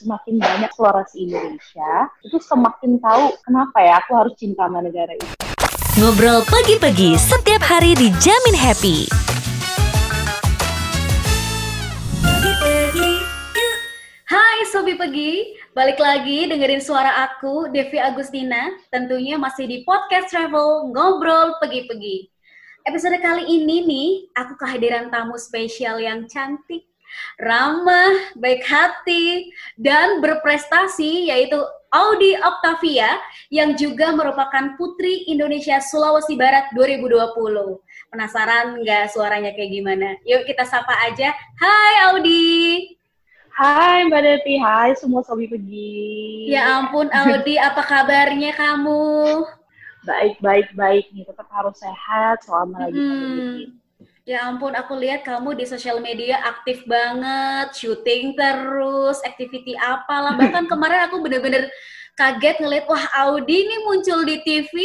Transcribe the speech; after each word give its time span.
semakin 0.00 0.40
banyak 0.40 0.72
eksplorasi 0.72 1.28
Indonesia, 1.28 2.08
itu 2.24 2.40
semakin 2.40 2.96
tahu 3.04 3.36
kenapa 3.44 3.78
ya 3.84 4.00
aku 4.00 4.16
harus 4.16 4.32
cinta 4.40 4.64
sama 4.64 4.80
negara 4.80 5.12
itu. 5.12 5.28
Ngobrol 6.00 6.40
pagi-pagi 6.48 7.20
setiap 7.20 7.60
hari 7.60 7.92
dijamin 7.92 8.56
happy. 8.56 9.04
Hai 14.24 14.64
Sobi 14.72 14.96
Pegi, 14.96 15.60
balik 15.76 16.00
lagi 16.00 16.48
dengerin 16.48 16.80
suara 16.80 17.28
aku, 17.28 17.68
Devi 17.68 18.00
Agustina, 18.00 18.72
tentunya 18.88 19.36
masih 19.36 19.68
di 19.68 19.84
podcast 19.84 20.32
travel 20.32 20.96
Ngobrol 20.96 21.60
Pegi-Pegi. 21.60 22.32
Episode 22.88 23.20
kali 23.20 23.44
ini 23.44 23.84
nih, 23.84 24.08
aku 24.32 24.56
kehadiran 24.56 25.12
tamu 25.12 25.36
spesial 25.36 26.00
yang 26.00 26.24
cantik, 26.24 26.88
ramah, 27.40 28.34
baik 28.36 28.62
hati, 28.64 29.50
dan 29.78 30.20
berprestasi 30.20 31.30
yaitu 31.30 31.58
Audi 31.90 32.38
Octavia 32.38 33.18
yang 33.50 33.74
juga 33.74 34.14
merupakan 34.14 34.78
Putri 34.78 35.26
Indonesia 35.26 35.82
Sulawesi 35.82 36.38
Barat 36.38 36.70
2020. 36.72 37.82
Penasaran 38.10 38.78
nggak 38.78 39.10
suaranya 39.10 39.50
kayak 39.50 39.70
gimana? 39.74 40.14
Yuk 40.22 40.46
kita 40.46 40.62
sapa 40.62 40.94
aja. 41.10 41.34
Hai 41.58 41.94
Audi. 42.14 42.94
Hai 43.50 44.06
Mbak 44.06 44.22
Devi, 44.22 44.54
hai 44.62 44.94
semua 44.94 45.26
sobi 45.26 45.50
pergi. 45.50 46.48
Ya 46.48 46.78
ampun 46.78 47.10
Audi, 47.16 47.58
apa 47.58 47.82
kabarnya 47.82 48.54
kamu? 48.54 49.44
Baik, 50.06 50.40
baik, 50.40 50.68
baik 50.72 51.10
nih. 51.12 51.26
Tetap 51.26 51.50
harus 51.52 51.76
sehat 51.76 52.40
selama 52.46 52.88
lagi 52.88 52.96
Hmm. 52.96 53.76
Ya 54.28 54.46
ampun, 54.46 54.76
aku 54.76 54.94
lihat 55.00 55.24
kamu 55.24 55.56
di 55.56 55.64
sosial 55.64 55.98
media 55.98 56.38
aktif 56.44 56.84
banget, 56.84 57.72
syuting 57.72 58.36
terus, 58.36 59.18
activity 59.24 59.74
apalah. 59.80 60.36
Bahkan 60.36 60.68
kemarin 60.72 61.08
aku 61.08 61.24
bener-bener 61.24 61.66
kaget 62.14 62.60
ngeliat, 62.60 62.84
wah 62.86 63.04
Audi 63.26 63.64
nih 63.64 63.80
muncul 63.88 64.22
di 64.28 64.38
TV 64.44 64.76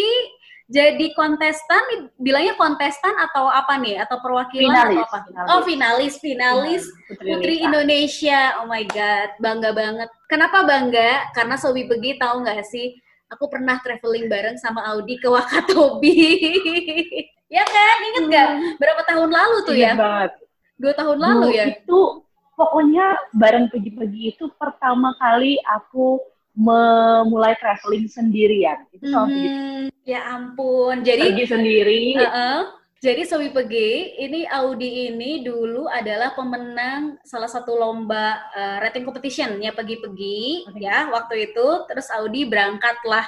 jadi 0.66 1.14
kontestan, 1.14 2.10
bilangnya 2.18 2.58
kontestan 2.58 3.14
atau 3.22 3.46
apa 3.46 3.78
nih? 3.78 4.02
Atau 4.02 4.18
perwakilan 4.18 4.74
Finalis, 4.74 4.98
atau 4.98 5.06
apa? 5.06 5.18
finalis. 5.22 5.50
Oh 5.54 5.62
finalis, 5.62 6.14
finalis. 6.18 6.84
Putri, 7.06 7.30
Putri 7.30 7.56
Indonesia. 7.62 8.58
Oh 8.58 8.66
my 8.66 8.82
God, 8.90 9.30
bangga 9.38 9.72
banget. 9.78 10.10
Kenapa 10.26 10.66
bangga? 10.66 11.30
Karena 11.38 11.54
Sobi 11.54 11.86
Begi 11.86 12.18
tahu 12.18 12.42
nggak 12.42 12.66
sih, 12.66 12.98
aku 13.30 13.46
pernah 13.46 13.78
traveling 13.78 14.26
bareng 14.26 14.58
sama 14.58 14.82
Audi 14.90 15.22
ke 15.22 15.30
Wakatobi. 15.30 16.18
ya 17.50 17.64
kan, 17.64 17.96
inget 18.02 18.24
nggak? 18.30 18.50
Berapa 18.82 19.02
tahun 19.06 19.30
lalu 19.30 19.56
tuh 19.66 19.74
Ingat 19.76 19.86
ya? 19.86 19.94
banget. 19.96 20.32
Dua 20.76 20.94
tahun 20.94 21.18
lalu 21.22 21.46
ya? 21.56 21.66
Itu 21.72 22.00
pokoknya 22.56 23.06
bareng 23.36 23.66
pergi-pergi 23.72 24.22
itu 24.36 24.46
pertama 24.60 25.16
kali 25.20 25.60
aku 25.68 26.20
memulai 26.56 27.54
traveling 27.60 28.08
sendirian. 28.08 28.88
Itu 28.96 29.12
Hmm, 29.12 29.92
ya 30.08 30.24
ampun. 30.40 31.04
Jadi, 31.04 31.36
pergi 31.36 31.46
sendiri. 31.52 32.04
Heeh. 32.16 32.60
Jadi 33.06 33.22
Sobi 33.22 33.54
Pegi, 33.54 34.18
ini 34.18 34.50
Audi 34.50 35.14
ini 35.14 35.46
dulu 35.46 35.86
adalah 35.86 36.34
pemenang 36.34 37.22
salah 37.22 37.46
satu 37.46 37.78
lomba 37.78 38.42
eh, 38.50 38.78
rating 38.82 39.06
competition 39.06 39.62
ya 39.62 39.70
Pegi-Pegi 39.78 40.66
Oke. 40.74 40.82
ya 40.82 41.14
waktu 41.14 41.54
itu. 41.54 41.68
Terus 41.86 42.10
Audi 42.18 42.50
berangkatlah 42.50 43.26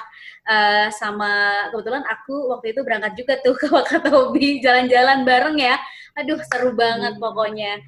eh, 0.50 0.90
sama 0.90 1.30
kebetulan 1.70 2.02
aku 2.10 2.50
waktu 2.50 2.74
itu 2.74 2.80
berangkat 2.82 3.12
juga 3.14 3.38
tuh 3.38 3.54
ke 3.54 3.70
Wakatobi 3.70 4.58
jalan-jalan 4.58 5.22
bareng 5.22 5.54
ya. 5.62 5.78
Aduh 6.18 6.42
seru 6.50 6.74
banget 6.74 7.14
Hmm. 7.14 7.22
pokoknya. 7.22 7.78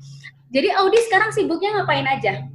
Jadi 0.55 0.71
Audi 0.79 0.99
sekarang 1.11 1.35
sibuknya 1.35 1.75
ngapain 1.83 2.07
aja? 2.07 2.47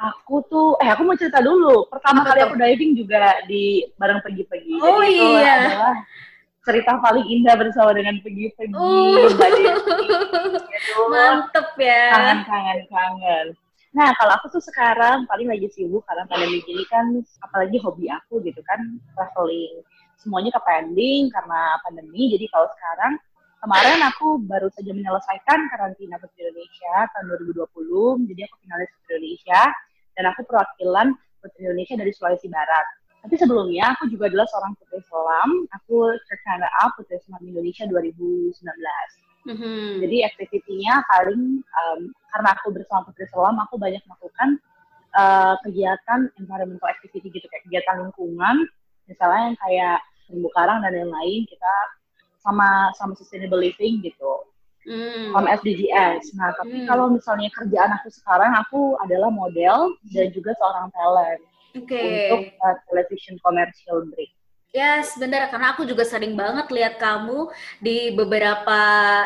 Aku 0.00 0.40
tuh, 0.48 0.80
eh 0.80 0.88
aku 0.88 1.04
mau 1.04 1.12
cerita 1.12 1.44
dulu. 1.44 1.84
Pertama 1.92 2.24
Apa 2.24 2.32
kali 2.32 2.40
tuh? 2.40 2.46
aku 2.48 2.56
diving 2.56 2.92
juga 2.96 3.36
di 3.44 3.84
bareng 4.00 4.24
pergi-pergi. 4.24 4.80
Oh, 4.80 5.04
Jadi 5.04 5.12
itu 5.12 5.28
iya. 5.36 5.52
adalah 5.60 5.96
cerita 6.64 7.00
paling 7.00 7.24
indah 7.24 7.56
bersama 7.56 7.96
dengan 7.96 8.20
pergi-pergi. 8.20 8.72
Devi. 8.76 9.64
Gitu. 10.70 11.00
Mantep 11.12 11.76
ya. 11.76 12.08
Kangen, 12.14 12.40
kangen, 12.48 12.80
kangen. 12.88 13.46
Nah, 13.90 14.14
kalau 14.14 14.38
aku 14.38 14.46
tuh 14.54 14.62
sekarang 14.62 15.26
paling 15.26 15.50
lagi 15.50 15.66
sibuk 15.74 16.06
karena 16.06 16.22
pandemi 16.30 16.62
gini 16.62 16.86
kan, 16.86 17.10
apalagi 17.42 17.74
hobi 17.82 18.06
aku 18.06 18.38
gitu 18.46 18.62
kan, 18.62 18.78
traveling. 19.18 19.82
Semuanya 20.14 20.54
ke 20.54 20.60
pending 20.62 21.26
karena 21.34 21.74
pandemi, 21.82 22.30
jadi 22.30 22.46
kalau 22.54 22.70
sekarang, 22.70 23.18
kemarin 23.58 23.98
aku 24.06 24.38
baru 24.46 24.70
saja 24.78 24.94
menyelesaikan 24.94 25.58
karantina 25.74 26.22
Putri 26.22 26.46
Indonesia 26.46 26.94
tahun 27.18 27.24
2020, 27.50 28.30
jadi 28.30 28.40
aku 28.46 28.56
finalis 28.62 28.88
Putri 28.94 29.10
Indonesia, 29.18 29.60
dan 30.14 30.24
aku 30.30 30.40
perwakilan 30.46 31.06
Putri 31.42 31.60
Indonesia 31.66 31.94
dari 31.98 32.12
Sulawesi 32.14 32.46
Barat. 32.46 32.86
Tapi 33.20 33.34
sebelumnya, 33.36 33.92
aku 33.92 34.08
juga 34.08 34.32
adalah 34.32 34.48
seorang 34.48 34.72
putri 34.80 35.00
selam, 35.04 35.50
aku 35.76 36.16
runner-up 36.16 36.90
Putri 36.96 37.20
Selam 37.20 37.42
Indonesia 37.44 37.84
2019. 37.84 38.56
Mhm. 39.40 40.04
Jadi 40.04 40.16
aktivitinya 40.24 41.04
paling 41.08 41.60
um, 41.64 42.00
karena 42.32 42.48
aku 42.56 42.72
bersama 42.72 43.08
Putri 43.08 43.28
Selam, 43.28 43.56
aku 43.60 43.76
banyak 43.76 44.00
melakukan 44.08 44.56
uh, 45.16 45.54
kegiatan 45.64 46.32
environmental 46.40 46.88
activity 46.88 47.28
gitu 47.28 47.46
kayak 47.48 47.64
kegiatan 47.68 48.08
lingkungan, 48.08 48.64
misalnya 49.04 49.52
yang 49.52 49.58
kayak 49.68 49.98
terumbu 50.28 50.48
karang 50.56 50.80
dan 50.80 50.92
lain-lain 50.96 51.44
kita 51.44 51.74
sama 52.40 52.88
sama 52.96 53.12
sustainable 53.16 53.60
living 53.60 54.00
gitu, 54.00 54.48
Hmm. 54.88 55.36
sama 55.36 55.60
SDGs. 55.60 56.32
Nah 56.40 56.56
tapi 56.56 56.84
Hmm. 56.84 56.88
kalau 56.88 57.12
misalnya 57.12 57.52
kerjaan 57.52 57.92
aku 58.00 58.08
sekarang, 58.08 58.56
aku 58.56 58.96
adalah 59.04 59.28
model 59.28 59.92
dan 60.08 60.32
juga 60.32 60.56
seorang 60.56 60.88
talent 60.96 61.44
Oke. 61.76 62.02
untuk 62.02 62.54
uh, 62.58 62.76
television 62.90 63.34
commercial 63.42 64.06
break. 64.10 64.30
Yes, 64.70 65.18
benar. 65.18 65.50
Karena 65.50 65.74
aku 65.74 65.82
juga 65.82 66.06
sering 66.06 66.38
banget 66.38 66.70
lihat 66.70 67.02
kamu 67.02 67.50
di 67.82 68.14
beberapa 68.14 68.78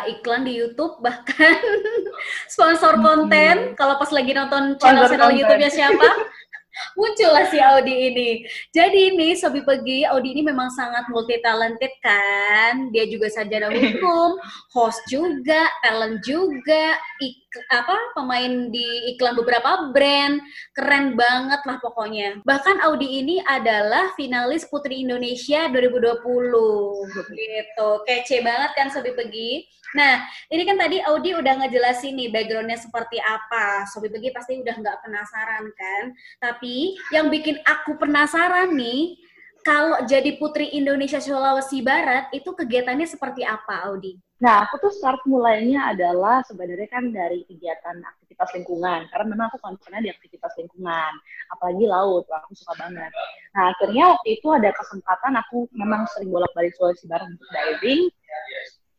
iklan 0.09 0.49
di 0.49 0.56
YouTube, 0.56 1.05
bahkan 1.05 1.60
sponsor 2.53 2.97
konten. 2.97 3.77
Kalau 3.77 4.00
pas 4.00 4.09
lagi 4.09 4.32
nonton 4.32 4.81
channel-channel. 4.81 5.37
YouTube-nya 5.37 5.69
siapa, 5.69 6.09
muncullah 6.99 7.44
si 7.53 7.60
Audi 7.60 7.94
ini. 8.09 8.31
Jadi 8.72 9.12
ini 9.12 9.37
Sobi 9.37 9.61
Pegi, 9.61 10.09
Audi 10.09 10.32
ini 10.32 10.43
memang 10.49 10.72
sangat 10.72 11.12
multi 11.12 11.37
talented 11.44 11.93
kan. 12.00 12.88
Dia 12.88 13.05
juga 13.05 13.28
sarjana 13.28 13.69
hukum, 13.69 14.41
host 14.75 15.05
juga, 15.12 15.69
talent 15.84 16.25
juga, 16.25 16.97
ik 17.21 17.44
apa 17.70 17.97
pemain 18.15 18.69
di 18.70 19.15
iklan 19.15 19.38
beberapa 19.38 19.91
brand. 19.91 20.41
Keren 20.75 21.15
banget 21.15 21.60
lah 21.65 21.78
pokoknya. 21.78 22.42
Bahkan 22.42 22.82
Audi 22.87 23.22
ini 23.25 23.37
adalah 23.44 24.12
finalis 24.19 24.66
Putri 24.66 25.03
Indonesia 25.06 25.70
2020. 25.70 26.22
Gitu. 27.34 27.88
Kece 28.06 28.43
banget 28.43 28.70
kan 28.75 28.88
Sobi 28.91 29.14
Pegi. 29.14 29.64
Nah, 29.94 30.26
ini 30.50 30.66
kan 30.66 30.75
tadi 30.75 30.98
Audi 31.06 31.38
udah 31.38 31.54
ngejelasin 31.62 32.19
nih 32.19 32.28
backgroundnya 32.34 32.78
seperti 32.78 33.22
apa. 33.22 33.87
Sobi 33.87 34.10
Pegi 34.10 34.34
pasti 34.34 34.59
udah 34.59 34.75
nggak 34.75 34.98
penasaran 35.06 35.64
kan? 35.70 36.04
Tapi 36.43 36.98
yang 37.14 37.31
bikin 37.31 37.62
aku 37.62 37.94
penasaran 37.94 38.75
nih, 38.75 39.14
kalau 39.64 40.03
jadi 40.04 40.37
Putri 40.37 40.75
Indonesia 40.76 41.22
Sulawesi 41.22 41.81
Barat, 41.81 42.28
itu 42.37 42.53
kegiatannya 42.53 43.09
seperti 43.09 43.47
apa, 43.47 43.88
Audi? 43.88 44.20
Nah, 44.44 44.69
aku 44.69 44.77
tuh 44.77 44.93
start 44.93 45.25
mulainya 45.25 45.97
adalah 45.97 46.44
sebenarnya 46.44 46.84
kan 46.93 47.09
dari 47.09 47.49
kegiatan 47.49 48.05
aktivitas 48.05 48.53
lingkungan. 48.53 49.09
Karena 49.09 49.27
memang 49.32 49.49
aku 49.49 49.56
concernnya 49.65 50.05
di 50.05 50.10
aktivitas 50.12 50.53
lingkungan. 50.60 51.12
Apalagi 51.49 51.88
laut, 51.88 52.28
aku 52.28 52.53
suka 52.53 52.77
banget. 52.77 53.09
Nah, 53.56 53.72
akhirnya 53.72 54.12
waktu 54.12 54.37
itu 54.37 54.53
ada 54.53 54.69
kesempatan 54.77 55.41
aku 55.41 55.65
memang 55.72 56.05
sering 56.12 56.28
bolak-balik 56.28 56.77
Sulawesi 56.77 57.09
Barat 57.09 57.32
untuk 57.32 57.49
diving. 57.49 58.12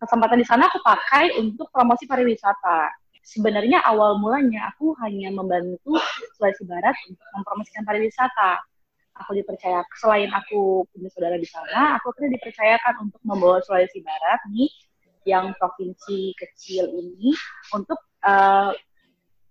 Kesempatan 0.02 0.42
di 0.42 0.48
sana 0.50 0.66
aku 0.66 0.82
pakai 0.82 1.38
untuk 1.38 1.70
promosi 1.70 2.10
pariwisata. 2.10 2.90
Sebenarnya 3.22 3.86
awal 3.86 4.18
mulanya 4.18 4.74
aku 4.74 4.98
hanya 5.06 5.30
membantu 5.30 5.94
Sulawesi 6.42 6.66
Barat 6.66 6.98
untuk 7.06 7.22
mempromosikan 7.38 7.86
pariwisata. 7.86 8.66
Aku 9.22 9.38
dipercaya, 9.38 9.86
selain 9.94 10.28
aku 10.34 10.90
punya 10.90 11.08
saudara 11.14 11.38
di 11.38 11.48
sana, 11.48 12.02
aku 12.02 12.12
akhirnya 12.12 12.36
dipercayakan 12.36 13.08
untuk 13.08 13.22
membawa 13.22 13.62
Sulawesi 13.62 14.02
Barat 14.02 14.42
nih 14.50 14.74
yang 15.26 15.58
provinsi 15.58 16.38
kecil 16.38 16.86
ini 16.94 17.34
untuk 17.74 17.98
uh, 18.22 18.72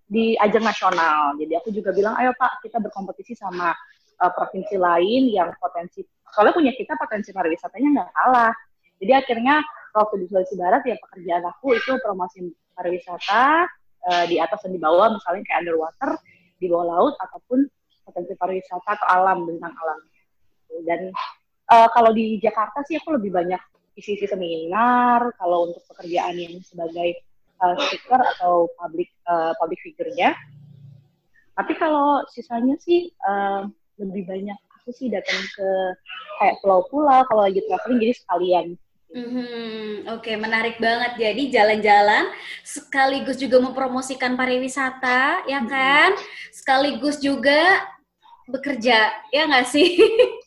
di 0.06 0.38
ajang 0.38 0.62
nasional. 0.62 1.34
Jadi 1.36 1.52
aku 1.58 1.68
juga 1.74 1.90
bilang, 1.90 2.14
ayo 2.22 2.30
Pak, 2.38 2.62
kita 2.62 2.78
berkompetisi 2.78 3.34
sama 3.34 3.74
uh, 4.22 4.32
provinsi 4.32 4.78
lain 4.78 5.34
yang 5.34 5.50
potensi, 5.58 6.06
soalnya 6.30 6.54
punya 6.54 6.72
kita 6.78 6.94
potensi 6.94 7.34
pariwisatanya 7.34 7.88
nggak 8.00 8.10
kalah. 8.14 8.54
Jadi 9.02 9.12
akhirnya 9.12 9.58
waktu 9.90 10.14
di 10.22 10.24
Sulawesi 10.30 10.54
Barat 10.54 10.82
ya 10.86 10.96
pekerjaan 10.98 11.44
aku 11.50 11.74
itu 11.74 11.92
promosi 11.98 12.38
pariwisata 12.78 13.66
uh, 14.06 14.24
di 14.30 14.38
atas 14.38 14.62
dan 14.62 14.70
di 14.70 14.80
bawah, 14.80 15.10
misalnya 15.10 15.42
kayak 15.50 15.66
underwater, 15.66 16.10
di 16.62 16.66
bawah 16.70 16.86
laut, 16.86 17.14
ataupun 17.18 17.66
potensi 18.06 18.32
pariwisata 18.38 19.02
atau 19.02 19.08
alam, 19.10 19.42
tentang 19.50 19.74
alam. 19.74 20.00
Dan 20.86 21.00
uh, 21.74 21.88
kalau 21.90 22.14
di 22.14 22.38
Jakarta 22.38 22.86
sih 22.86 22.98
aku 23.02 23.18
lebih 23.18 23.34
banyak 23.34 23.58
isi-isi 23.94 24.26
seminar, 24.26 25.30
kalau 25.38 25.70
untuk 25.70 25.82
pekerjaan 25.90 26.34
yang 26.34 26.58
sebagai 26.62 27.22
uh, 27.62 27.74
speaker 27.78 28.20
atau 28.36 28.66
public 28.78 29.10
uh, 29.30 29.54
public 29.58 29.80
figure-nya, 29.82 30.34
Tapi 31.54 31.70
kalau 31.78 32.26
sisanya 32.34 32.74
sih 32.82 33.14
uh, 33.22 33.70
lebih 33.94 34.26
banyak 34.26 34.58
aku 34.74 34.90
sih 34.90 35.06
datang 35.06 35.38
ke 35.54 35.68
kayak 36.42 36.58
pulau-pulau 36.58 37.22
kalau 37.30 37.46
lagi 37.46 37.62
traveling 37.70 38.02
jadi 38.02 38.14
sekalian. 38.18 38.66
Mm-hmm. 39.14 40.10
Oke, 40.10 40.34
okay, 40.34 40.36
menarik 40.36 40.82
banget. 40.82 41.14
Jadi 41.14 41.54
jalan-jalan 41.54 42.34
sekaligus 42.66 43.38
juga 43.38 43.62
mempromosikan 43.62 44.34
pariwisata, 44.34 45.46
ya 45.46 45.62
kan? 45.62 46.18
Mm-hmm. 46.18 46.50
Sekaligus 46.50 47.22
juga 47.22 47.93
bekerja, 48.48 49.12
ya 49.32 49.42
nggak 49.48 49.66
sih? 49.68 49.96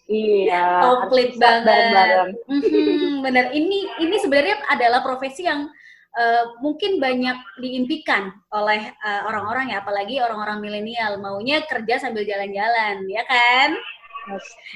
Iya. 0.06 0.66
Komplit 0.86 1.38
banget. 1.38 1.66
Bareng-bareng. 1.66 2.32
Mm-hmm, 2.58 3.14
bener. 3.26 3.46
Ini 3.52 3.80
ini 4.02 4.16
sebenarnya 4.22 4.58
adalah 4.72 5.02
profesi 5.04 5.44
yang 5.46 5.68
uh, 6.16 6.44
mungkin 6.64 7.02
banyak 7.02 7.38
diimpikan 7.60 8.32
oleh 8.54 8.94
uh, 9.02 9.22
orang-orang 9.28 9.74
ya, 9.74 9.82
apalagi 9.82 10.22
orang-orang 10.22 10.62
milenial 10.62 11.20
maunya 11.20 11.66
kerja 11.66 12.02
sambil 12.02 12.24
jalan-jalan, 12.24 13.04
ya 13.10 13.24
kan? 13.26 13.76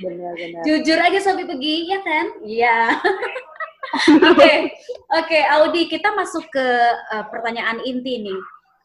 Benar-benar. 0.01 0.61
Jujur 0.65 0.97
aja 0.97 1.19
sampai 1.19 1.45
pergi, 1.45 1.91
ya 1.91 1.99
kan? 2.01 2.25
Iya. 2.45 2.77
Oke, 3.91 4.23
oke, 4.23 4.39
okay. 4.39 4.57
okay, 5.11 5.41
Audi, 5.51 5.91
kita 5.91 6.15
masuk 6.15 6.47
ke 6.47 6.63
uh, 7.11 7.27
pertanyaan 7.27 7.81
inti 7.83 8.23
nih 8.23 8.39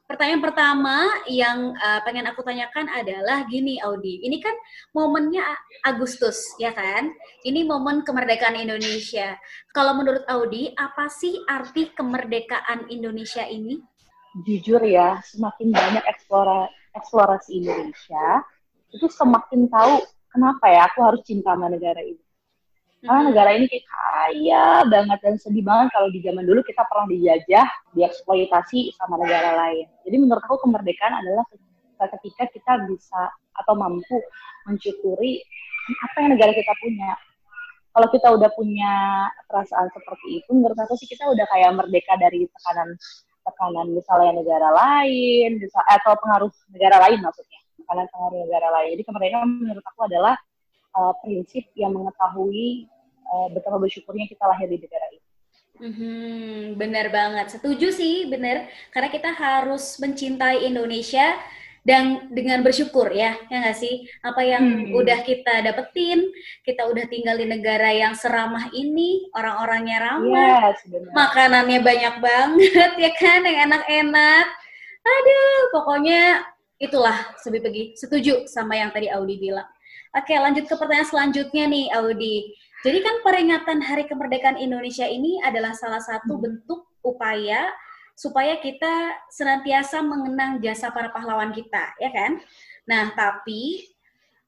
pertanyaan 0.06 0.42
pertama 0.42 0.96
yang 1.26 1.74
uh, 1.76 2.00
pengen 2.06 2.30
aku 2.30 2.42
tanyakan 2.46 2.86
adalah 2.90 3.42
gini 3.50 3.78
Audi, 3.82 4.22
ini 4.22 4.38
kan 4.38 4.54
momennya 4.94 5.42
Agustus 5.82 6.54
ya 6.62 6.70
kan? 6.70 7.10
Ini 7.42 7.66
momen 7.66 8.06
kemerdekaan 8.06 8.56
Indonesia. 8.58 9.34
Kalau 9.74 9.98
menurut 9.98 10.22
Audi, 10.30 10.70
apa 10.78 11.10
sih 11.10 11.42
arti 11.50 11.90
kemerdekaan 11.94 12.90
Indonesia 12.90 13.42
ini? 13.46 13.82
Jujur 14.46 14.82
ya, 14.86 15.18
semakin 15.26 15.74
banyak 15.74 16.04
eksplora, 16.06 16.68
eksplorasi 16.94 17.64
Indonesia, 17.64 18.44
itu 18.92 19.06
semakin 19.10 19.68
tahu 19.68 20.04
kenapa 20.30 20.64
ya 20.68 20.88
aku 20.88 21.00
harus 21.02 21.22
cinta 21.24 21.56
sama 21.56 21.72
negara 21.72 22.00
ini 22.04 22.25
karena 23.06 23.22
negara 23.30 23.50
ini 23.54 23.66
kayak 23.70 23.86
kaya 23.86 24.66
banget 24.90 25.18
dan 25.22 25.34
sedih 25.38 25.62
banget 25.62 25.94
kalau 25.94 26.08
di 26.10 26.18
zaman 26.18 26.42
dulu 26.42 26.60
kita 26.66 26.82
pernah 26.90 27.06
dijajah, 27.06 27.68
dieksploitasi 27.94 28.90
sama 28.98 29.22
negara 29.22 29.54
lain. 29.54 29.86
Jadi 30.02 30.16
menurut 30.18 30.42
aku 30.42 30.66
kemerdekaan 30.66 31.14
adalah 31.22 31.46
ketika 32.18 32.44
kita 32.50 32.72
bisa 32.90 33.30
atau 33.56 33.74
mampu 33.78 34.18
mensyukuri 34.66 35.40
apa 36.02 36.16
yang 36.26 36.30
negara 36.34 36.52
kita 36.52 36.74
punya. 36.82 37.14
Kalau 37.96 38.08
kita 38.12 38.28
udah 38.28 38.50
punya 38.52 38.92
perasaan 39.48 39.88
seperti 39.88 40.44
itu, 40.44 40.50
menurut 40.52 40.76
aku 40.76 41.00
sih 41.00 41.08
kita 41.08 41.32
udah 41.32 41.48
kayak 41.48 41.72
merdeka 41.80 42.12
dari 42.20 42.44
tekanan 42.44 42.92
tekanan 43.46 43.88
misalnya 43.94 44.42
negara 44.42 44.68
lain, 44.74 45.56
bisa, 45.56 45.80
atau 45.86 46.12
pengaruh 46.20 46.50
negara 46.76 47.00
lain 47.08 47.24
maksudnya, 47.24 47.60
tekanan 47.80 48.04
pengaruh 48.12 48.38
negara 48.44 48.68
lain. 48.74 48.88
Jadi 48.98 49.02
kemerdekaan 49.06 49.48
menurut 49.48 49.84
aku 49.86 50.00
adalah 50.12 50.36
uh, 50.92 51.14
prinsip 51.24 51.64
yang 51.72 51.96
mengetahui 51.96 52.90
uh, 53.32 53.48
betapa 53.50 53.76
bersyukurnya 53.78 54.26
kita 54.30 54.44
lahir 54.46 54.68
di 54.70 54.78
negara 54.78 55.06
ini. 55.10 55.24
Hmm, 55.76 56.62
benar 56.80 57.12
banget, 57.12 57.60
setuju 57.60 57.92
sih, 57.92 58.24
benar. 58.32 58.64
Karena 58.88 59.12
kita 59.12 59.28
harus 59.36 60.00
mencintai 60.00 60.64
Indonesia 60.64 61.36
dan 61.86 62.32
dengan 62.34 62.66
bersyukur 62.66 63.14
ya, 63.14 63.38
ya 63.46 63.56
nggak 63.62 63.78
sih? 63.78 64.10
Apa 64.24 64.42
yang 64.42 64.90
hmm. 64.90 64.98
udah 64.98 65.22
kita 65.22 65.62
dapetin, 65.62 66.32
kita 66.66 66.88
udah 66.88 67.06
tinggal 67.06 67.38
di 67.38 67.46
negara 67.46 67.94
yang 67.94 68.16
seramah 68.18 68.72
ini, 68.74 69.30
orang-orangnya 69.36 69.98
ramah, 70.02 70.74
yes, 70.74 70.82
makanannya 71.14 71.78
banyak 71.84 72.14
banget 72.18 72.90
ya 73.06 73.12
kan, 73.14 73.44
yang 73.46 73.70
enak-enak. 73.70 74.46
Aduh, 75.06 75.60
pokoknya 75.70 76.42
itulah 76.82 77.30
Sebi 77.38 77.62
Pegi. 77.62 77.94
Setuju 77.94 78.50
sama 78.50 78.74
yang 78.74 78.90
tadi 78.90 79.06
Audi 79.06 79.38
bilang. 79.38 79.68
Oke, 80.10 80.34
lanjut 80.34 80.66
ke 80.66 80.74
pertanyaan 80.74 81.06
selanjutnya 81.06 81.70
nih, 81.70 81.86
Audi. 81.94 82.50
Jadi 82.86 83.02
kan 83.02 83.18
peringatan 83.26 83.82
Hari 83.82 84.06
Kemerdekaan 84.06 84.62
Indonesia 84.62 85.10
ini 85.10 85.42
adalah 85.42 85.74
salah 85.74 85.98
satu 85.98 86.38
hmm. 86.38 86.42
bentuk 86.46 86.86
upaya 87.02 87.66
supaya 88.14 88.62
kita 88.62 89.26
senantiasa 89.26 90.06
mengenang 90.06 90.62
jasa 90.62 90.94
para 90.94 91.10
pahlawan 91.10 91.50
kita, 91.50 91.98
ya 91.98 92.14
kan? 92.14 92.38
Nah, 92.86 93.10
tapi 93.18 93.90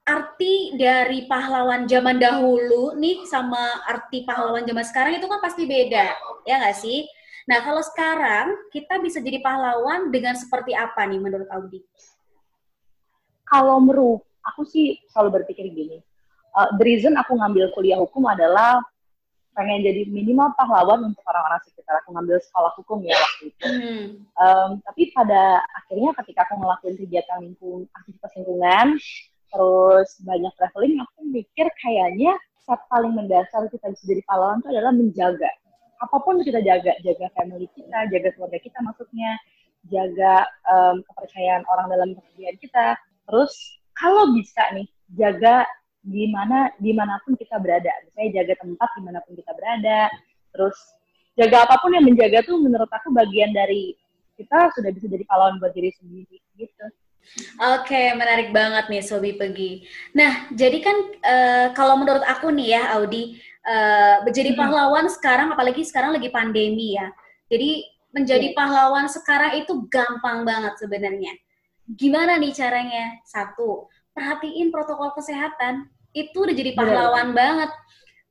arti 0.06 0.78
dari 0.78 1.26
pahlawan 1.26 1.90
zaman 1.90 2.22
dahulu 2.22 2.94
nih 2.94 3.26
sama 3.26 3.82
arti 3.90 4.22
pahlawan 4.22 4.62
zaman 4.62 4.86
sekarang 4.86 5.18
itu 5.18 5.26
kan 5.26 5.42
pasti 5.42 5.66
beda, 5.66 6.06
ya 6.46 6.62
nggak 6.62 6.78
sih? 6.78 7.10
Nah, 7.50 7.58
kalau 7.66 7.82
sekarang 7.82 8.70
kita 8.70 9.02
bisa 9.02 9.18
jadi 9.18 9.42
pahlawan 9.42 10.14
dengan 10.14 10.38
seperti 10.38 10.78
apa 10.78 11.10
nih 11.10 11.18
menurut 11.18 11.50
Audi? 11.50 11.82
Kalau 13.50 13.82
menurut 13.82 14.22
aku 14.46 14.62
sih 14.62 14.94
selalu 15.10 15.42
berpikir 15.42 15.66
gini, 15.74 15.98
uh, 16.58 16.68
the 16.74 16.84
reason 16.84 17.14
aku 17.14 17.38
ngambil 17.38 17.70
kuliah 17.78 17.98
hukum 18.02 18.26
adalah 18.26 18.82
pengen 19.54 19.82
jadi 19.82 20.06
minimal 20.06 20.54
pahlawan 20.54 21.10
untuk 21.10 21.22
orang-orang 21.26 21.58
sekitar 21.66 21.98
aku 22.02 22.14
ngambil 22.14 22.38
sekolah 22.38 22.70
hukum 22.78 23.02
ya 23.02 23.14
waktu 23.18 23.42
itu. 23.50 23.66
Hmm. 23.66 24.06
Um, 24.38 24.70
tapi 24.86 25.10
pada 25.10 25.62
akhirnya 25.74 26.14
ketika 26.22 26.46
aku 26.46 26.62
ngelakuin 26.62 26.94
kegiatan 26.94 27.38
lingkung, 27.42 27.90
aktivitas 27.90 28.32
lingkungan, 28.38 28.86
terus 29.50 30.08
banyak 30.22 30.52
traveling, 30.54 31.02
aku 31.02 31.18
mikir 31.26 31.66
kayaknya 31.82 32.38
saat 32.62 32.86
paling 32.86 33.18
mendasar 33.18 33.66
kita 33.66 33.90
bisa 33.90 34.04
jadi 34.06 34.22
pahlawan 34.30 34.62
itu 34.62 34.70
adalah 34.70 34.92
menjaga. 34.94 35.50
Apa 35.98 36.22
pun 36.22 36.38
kita 36.46 36.62
jaga, 36.62 36.94
jaga 37.02 37.26
family 37.34 37.66
kita, 37.74 37.98
jaga 38.14 38.28
keluarga 38.38 38.62
kita 38.62 38.78
maksudnya, 38.86 39.34
jaga 39.90 40.46
um, 40.70 41.02
kepercayaan 41.02 41.66
orang 41.66 41.86
dalam 41.90 42.08
pekerjaan 42.14 42.56
kita, 42.62 42.86
terus 43.26 43.50
kalau 43.98 44.30
bisa 44.38 44.62
nih 44.70 44.86
jaga 45.18 45.66
di 46.08 46.24
mana 46.32 46.72
di 46.80 46.96
mana 46.96 47.20
pun 47.20 47.36
kita 47.36 47.60
berada 47.60 47.92
misalnya 48.08 48.40
jaga 48.42 48.54
tempat 48.64 48.88
di 48.96 49.02
mana 49.04 49.18
pun 49.20 49.32
kita 49.36 49.52
berada 49.52 50.00
terus 50.56 50.76
jaga 51.36 51.68
apa 51.68 51.76
pun 51.84 51.92
yang 51.92 52.04
menjaga 52.08 52.40
tuh 52.48 52.56
menurut 52.56 52.88
aku 52.88 53.12
bagian 53.12 53.52
dari 53.52 53.92
kita 54.40 54.72
sudah 54.72 54.90
bisa 54.90 55.06
jadi 55.06 55.24
pahlawan 55.28 55.60
buat 55.60 55.76
diri 55.76 55.92
sendiri 56.00 56.40
gitu 56.56 56.86
Oke, 57.60 57.92
okay, 57.92 58.06
menarik 58.16 58.56
banget 58.56 58.88
nih 58.88 59.04
Sobi 59.04 59.36
Pegi. 59.36 59.84
Nah, 60.16 60.48
jadi 60.48 60.78
kan 60.80 60.96
uh, 61.20 61.66
kalau 61.76 62.00
menurut 62.00 62.24
aku 62.24 62.48
nih 62.48 62.78
ya 62.78 62.96
Audi, 62.96 63.36
uh, 63.68 64.24
menjadi 64.24 64.56
hmm. 64.56 64.58
pahlawan 64.58 65.06
sekarang, 65.12 65.52
apalagi 65.52 65.84
sekarang 65.84 66.16
lagi 66.16 66.32
pandemi 66.32 66.96
ya. 66.96 67.12
Jadi 67.52 67.84
menjadi 68.16 68.48
yeah. 68.48 68.56
pahlawan 68.56 69.06
sekarang 69.12 69.60
itu 69.60 69.84
gampang 69.92 70.48
banget 70.48 70.80
sebenarnya. 70.80 71.36
Gimana 71.84 72.40
nih 72.40 72.52
caranya? 72.56 73.20
Satu, 73.28 73.92
perhatiin 74.16 74.72
protokol 74.72 75.12
kesehatan. 75.12 75.84
Itu 76.12 76.48
udah 76.48 76.56
jadi 76.56 76.72
pahlawan 76.72 77.32
Bener. 77.32 77.38
banget. 77.38 77.70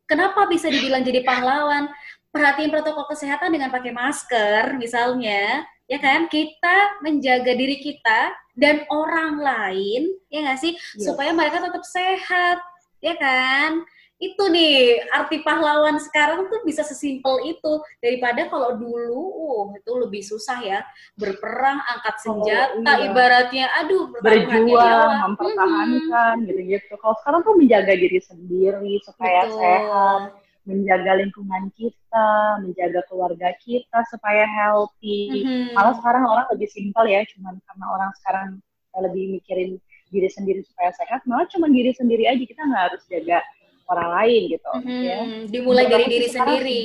Kenapa 0.08 0.48
bisa 0.48 0.72
dibilang 0.72 1.04
jadi 1.04 1.22
pahlawan? 1.22 1.92
Perhatiin 2.32 2.72
protokol 2.72 3.08
kesehatan 3.12 3.52
dengan 3.52 3.74
pakai 3.74 3.92
masker 3.92 4.78
misalnya, 4.80 5.66
ya 5.90 5.98
kan? 6.00 6.32
Kita 6.32 7.02
menjaga 7.04 7.52
diri 7.56 7.82
kita 7.84 8.32
dan 8.56 8.88
orang 8.88 9.42
lain, 9.42 10.16
ya 10.32 10.48
nggak 10.48 10.60
sih? 10.60 10.74
Yes. 10.76 11.04
Supaya 11.08 11.36
mereka 11.36 11.60
tetap 11.60 11.84
sehat, 11.84 12.60
ya 13.04 13.16
kan? 13.20 13.84
Itu 14.18 14.44
nih 14.50 14.98
arti 15.14 15.46
pahlawan 15.46 16.02
sekarang 16.02 16.50
tuh 16.50 16.66
bisa 16.66 16.82
sesimpel 16.82 17.38
itu 17.46 17.74
daripada 18.02 18.50
kalau 18.50 18.74
dulu 18.74 19.22
uh 19.30 19.66
itu 19.78 19.92
lebih 19.94 20.26
susah 20.26 20.58
ya 20.66 20.80
berperang 21.14 21.78
angkat 21.86 22.16
oh, 22.18 22.22
senjata 22.26 22.82
oh, 22.82 22.98
iya. 22.98 23.06
ibaratnya 23.14 23.66
aduh 23.78 24.10
berjuang 24.18 25.14
mempertahankan 25.34 26.34
hmm. 26.42 26.46
gitu-gitu 26.50 26.94
kalau 26.98 27.16
sekarang 27.22 27.42
tuh 27.46 27.56
menjaga 27.62 27.94
diri 27.94 28.18
sendiri 28.18 28.94
supaya 29.06 29.46
Betul. 29.46 29.60
sehat 29.62 30.22
menjaga 30.68 31.12
lingkungan 31.22 31.64
kita 31.78 32.30
menjaga 32.66 33.02
keluarga 33.08 33.54
kita 33.62 34.02
supaya 34.10 34.50
healthy 34.50 35.46
hmm. 35.46 35.78
malah 35.78 35.94
sekarang 35.94 36.26
orang 36.26 36.50
lebih 36.58 36.70
simpel 36.74 37.06
ya 37.06 37.22
cuman 37.38 37.62
karena 37.70 37.86
orang 37.86 38.12
sekarang 38.18 38.50
lebih 38.98 39.38
mikirin 39.38 39.78
diri 40.10 40.30
sendiri 40.32 40.66
supaya 40.66 40.90
sehat 40.98 41.22
malah 41.30 41.46
cuma 41.54 41.70
diri 41.70 41.94
sendiri 41.94 42.26
aja 42.26 42.42
kita 42.42 42.62
nggak 42.66 42.84
harus 42.92 43.04
jaga 43.06 43.46
orang 43.88 44.10
lain 44.22 44.42
gitu 44.52 44.72
hmm, 44.84 45.04
ya. 45.04 45.20
Dimulai 45.48 45.86
dari 45.88 46.06
diri 46.06 46.28
sendiri. 46.28 46.82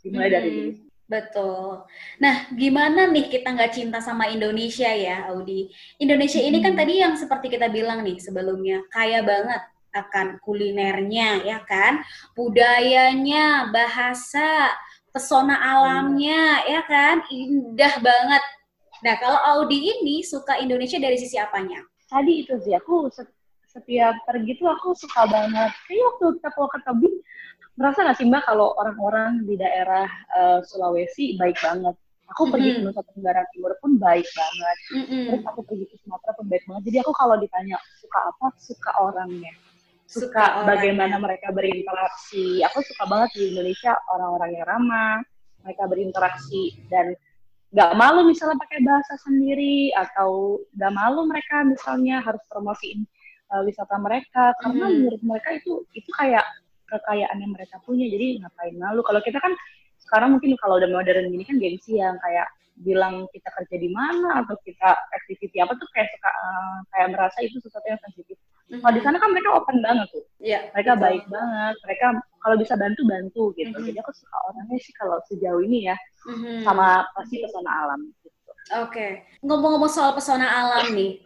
Dimulai 0.00 0.28
hmm, 0.30 0.36
dari 0.38 0.48
diri. 0.50 0.72
Betul. 1.10 1.82
Nah, 2.22 2.46
gimana 2.54 3.10
nih 3.10 3.26
kita 3.26 3.50
nggak 3.50 3.74
cinta 3.74 3.98
sama 3.98 4.30
Indonesia 4.30 4.86
ya, 4.86 5.26
Audi? 5.34 5.66
Indonesia 5.98 6.38
hmm. 6.38 6.48
ini 6.54 6.58
kan 6.62 6.74
tadi 6.78 7.02
yang 7.02 7.18
seperti 7.18 7.50
kita 7.50 7.66
bilang 7.66 8.06
nih 8.06 8.22
sebelumnya, 8.22 8.86
kaya 8.94 9.26
banget 9.26 9.58
akan 9.90 10.38
kulinernya, 10.46 11.42
ya 11.42 11.66
kan? 11.66 12.06
Budayanya, 12.38 13.74
bahasa, 13.74 14.70
pesona 15.10 15.58
alamnya, 15.58 16.62
hmm. 16.62 16.66
ya 16.78 16.82
kan? 16.86 17.14
Indah 17.26 17.94
banget. 17.98 18.42
Nah, 19.02 19.14
kalau 19.18 19.40
Audi 19.58 19.82
ini 19.82 20.22
suka 20.22 20.62
Indonesia 20.62 21.02
dari 21.02 21.18
sisi 21.18 21.34
apanya? 21.42 21.82
Tadi 22.06 22.46
itu 22.46 22.54
sih, 22.62 22.78
aku 22.78 23.10
setiap 23.70 24.14
pergi 24.26 24.58
tuh 24.58 24.68
aku 24.68 24.92
suka 24.98 25.30
banget. 25.30 25.70
Kayak 25.86 26.02
waktu 26.10 26.24
kita 26.42 26.48
keluar 26.54 26.70
ke 26.74 26.80
merasa 27.78 27.98
nggak 28.04 28.16
sih 28.18 28.26
mbak 28.28 28.44
kalau 28.44 28.76
orang-orang 28.76 29.46
di 29.46 29.54
daerah 29.56 30.04
uh, 30.36 30.58
Sulawesi 30.66 31.38
baik 31.38 31.56
banget. 31.62 31.94
Aku 32.30 32.46
pergi 32.46 32.78
ke. 32.78 32.86
Nusa 32.86 33.02
Tenggara 33.10 33.42
Timur 33.50 33.74
pun 33.82 33.98
baik 33.98 34.26
banget. 34.26 34.78
Mm-mm. 34.94 35.24
Terus 35.34 35.42
aku 35.50 35.60
pergi 35.66 35.86
ke 35.90 35.96
Sumatera 35.98 36.32
pun 36.38 36.46
baik 36.46 36.62
banget. 36.68 36.82
Jadi 36.92 36.96
aku 37.02 37.12
kalau 37.18 37.36
ditanya 37.42 37.76
suka 37.98 38.18
apa, 38.22 38.46
suka 38.54 38.90
orangnya. 39.02 39.52
Suka, 40.06 40.22
Suka 40.30 40.44
orangnya. 40.46 40.66
bagaimana 40.70 41.14
mereka 41.18 41.48
berinteraksi. 41.50 42.62
Aku 42.70 42.78
suka 42.86 43.02
banget 43.10 43.30
di 43.34 43.42
Indonesia 43.50 43.98
orang-orang 44.14 44.50
yang 44.54 44.66
ramah, 44.66 45.18
mereka 45.66 45.82
berinteraksi 45.90 46.62
dan 46.86 47.18
nggak 47.70 47.92
malu 47.94 48.26
misalnya 48.26 48.58
pakai 48.58 48.82
bahasa 48.82 49.14
sendiri 49.22 49.94
atau 49.94 50.58
nggak 50.74 50.90
malu 50.94 51.22
mereka 51.26 51.62
misalnya 51.62 52.18
harus 52.18 52.42
promosiin 52.50 53.06
uh, 53.50 53.62
wisata 53.62 53.96
mereka 53.98 54.54
karena 54.58 54.86
Mhm. 54.86 54.94
menurut 54.98 55.22
mereka 55.22 55.48
itu 55.54 55.72
itu 55.92 56.10
kayak 56.14 56.44
kekayaan 56.86 57.38
yang 57.38 57.52
mereka 57.54 57.78
punya 57.82 58.06
jadi 58.06 58.42
ngapain 58.42 58.74
malu 58.74 59.00
kalau 59.02 59.22
kita 59.22 59.38
kan 59.38 59.54
sekarang 60.00 60.34
mungkin 60.34 60.58
kalau 60.58 60.78
udah 60.82 60.90
modern 60.90 61.30
gini 61.30 61.44
kan 61.46 61.56
gengsi 61.58 61.98
yang 61.98 62.18
kayak 62.18 62.50
bilang 62.80 63.28
kita 63.30 63.46
kerja 63.60 63.76
di 63.76 63.92
mana 63.92 64.40
atau 64.40 64.56
kita 64.64 64.96
activity 65.12 65.60
apa 65.60 65.76
tuh 65.76 65.84
kayak 65.92 66.08
suka 66.10 66.30
uh, 66.32 66.78
kayak 66.90 67.08
merasa 67.12 67.38
itu 67.44 67.60
sesuatu 67.60 67.84
yang 67.84 68.00
sensitif. 68.00 68.40
Kalau 68.70 68.94
di 68.94 69.02
sana 69.02 69.18
kan 69.18 69.34
mereka 69.34 69.50
open 69.50 69.82
banget 69.82 70.06
tuh, 70.14 70.22
Iya, 70.38 70.70
mereka 70.70 70.94
betul. 70.94 71.02
baik 71.04 71.24
banget, 71.26 71.74
mereka 71.84 72.06
kalau 72.38 72.56
bisa 72.56 72.74
bantu 72.78 73.02
bantu 73.04 73.42
gitu. 73.58 73.74
Mhm. 73.76 73.86
Jadi 73.90 73.98
aku 74.00 74.12
suka 74.14 74.36
orangnya 74.46 74.78
sih 74.80 74.94
kalau 74.96 75.18
sejauh 75.28 75.60
ini 75.60 75.90
ya 75.90 75.96
Mhm. 76.24 76.62
sama 76.64 77.02
pasti 77.12 77.42
pesona 77.42 77.70
alam 77.84 78.00
Oke, 78.70 79.26
ngomong-ngomong 79.42 79.90
soal 79.90 80.14
pesona 80.14 80.46
alam 80.46 80.94
nih. 80.94 81.18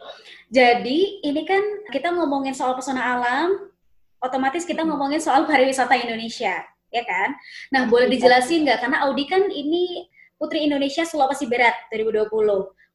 Jadi 0.49 1.21
ini 1.21 1.45
kan 1.45 1.61
kita 1.93 2.09
ngomongin 2.09 2.57
soal 2.57 2.73
pesona 2.73 3.05
alam, 3.05 3.69
otomatis 4.17 4.65
kita 4.65 4.81
ngomongin 4.81 5.21
soal 5.21 5.45
pariwisata 5.45 5.93
Indonesia, 5.93 6.65
ya 6.89 7.03
kan? 7.05 7.37
Nah, 7.69 7.85
boleh 7.85 8.09
dijelasin 8.09 8.65
nggak? 8.65 8.81
Karena 8.81 8.97
Audi 9.05 9.29
kan 9.29 9.45
ini 9.45 10.09
Putri 10.41 10.65
Indonesia 10.65 11.05
Sulawesi 11.05 11.45
Barat 11.45 11.77
2020. 11.93 12.33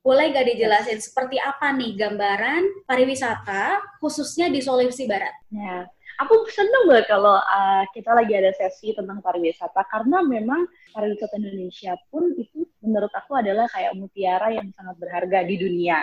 Boleh 0.00 0.24
nggak 0.32 0.46
dijelasin 0.50 0.98
seperti 0.98 1.36
apa 1.38 1.70
nih 1.76 1.94
gambaran 1.94 2.88
pariwisata 2.90 3.78
khususnya 4.02 4.50
di 4.50 4.58
Sulawesi 4.58 5.06
Barat? 5.06 5.32
Nah, 5.54 5.86
aku 6.20 6.44
seneng 6.52 6.84
banget 6.84 7.08
kalau 7.08 7.40
uh, 7.40 7.84
kita 7.96 8.12
lagi 8.12 8.36
ada 8.36 8.52
sesi 8.52 8.92
tentang 8.92 9.24
pariwisata 9.24 9.80
karena 9.88 10.20
memang 10.20 10.68
pariwisata 10.92 11.40
Indonesia 11.40 11.96
pun 12.12 12.36
itu 12.36 12.68
menurut 12.84 13.08
aku 13.16 13.40
adalah 13.40 13.64
kayak 13.72 13.96
mutiara 13.96 14.52
yang 14.52 14.68
sangat 14.76 15.00
berharga 15.00 15.48
di 15.48 15.56
dunia. 15.56 16.00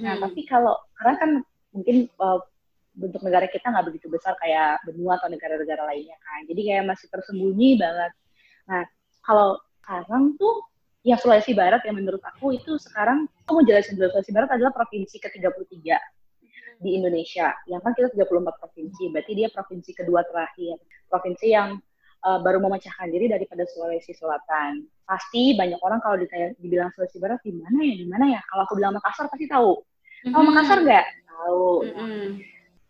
Nah, 0.00 0.14
Mhm. 0.14 0.22
tapi 0.28 0.40
kalau 0.46 0.76
karena 0.94 1.14
kan 1.18 1.30
mungkin 1.74 1.96
uh, 2.20 2.38
bentuk 2.94 3.22
negara 3.26 3.46
kita 3.48 3.70
nggak 3.70 3.86
begitu 3.90 4.06
besar 4.12 4.36
kayak 4.38 4.82
benua 4.86 5.16
atau 5.16 5.30
negara-negara 5.30 5.88
lainnya 5.88 6.18
kan, 6.20 6.44
jadi 6.46 6.60
kayak 6.60 6.84
masih 6.90 7.06
tersembunyi 7.08 7.80
banget. 7.80 8.12
Nah, 8.68 8.82
kalau 9.24 9.56
sekarang 9.80 10.36
tuh 10.36 10.62
yang 11.00 11.16
Sulawesi 11.16 11.56
Barat 11.56 11.80
yang 11.88 11.96
menurut 11.96 12.20
aku 12.20 12.52
itu 12.52 12.76
sekarang 12.76 13.24
aku 13.48 13.50
mau 13.56 13.64
jelasin 13.64 13.96
dulu 13.96 14.12
Sulawesi 14.12 14.32
Barat 14.36 14.50
adalah 14.52 14.72
provinsi 14.76 15.16
ke-33 15.16 15.96
di 16.80 16.96
Indonesia. 16.96 17.52
Yang 17.68 17.80
kan 17.84 17.92
kita 17.92 18.08
34 18.16 18.60
provinsi, 18.60 19.02
berarti 19.12 19.32
dia 19.36 19.48
provinsi 19.52 19.90
kedua 19.92 20.24
terakhir. 20.24 20.80
Provinsi 21.06 21.46
yang 21.52 21.76
uh, 22.24 22.38
baru 22.40 22.58
memecahkan 22.64 23.12
diri 23.12 23.28
daripada 23.28 23.68
Sulawesi 23.68 24.16
Selatan. 24.16 24.88
Pasti 25.04 25.52
banyak 25.54 25.80
orang 25.84 26.00
kalau 26.00 26.16
ditanya, 26.16 26.56
dibilang 26.56 26.88
Sulawesi 26.96 27.20
Barat 27.20 27.40
di 27.44 27.52
mana 27.52 27.78
ya, 27.84 27.94
di 28.00 28.06
mana 28.08 28.24
ya? 28.32 28.40
Kalau 28.48 28.62
aku 28.64 28.74
bilang 28.80 28.96
Makassar 28.96 29.28
pasti 29.28 29.46
tahu. 29.46 29.76
Tahu 30.24 30.42
Makassar 30.42 30.78
nggak? 30.84 31.06
Tahu. 31.28 31.64
Mhm. 31.84 32.26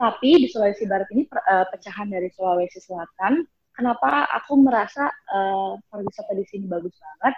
Tapi 0.00 0.30
di 0.40 0.46
Sulawesi 0.48 0.88
Barat 0.88 1.10
ini 1.12 1.28
per- 1.28 1.44
uh, 1.44 1.66
pecahan 1.68 2.08
dari 2.08 2.30
Sulawesi 2.32 2.80
Selatan. 2.80 3.44
Kenapa 3.70 4.28
aku 4.34 4.60
merasa 4.60 5.08
uh, 5.30 5.78
pariwisata 5.88 6.36
di 6.36 6.44
sini 6.44 6.66
bagus 6.68 6.92
banget? 6.96 7.34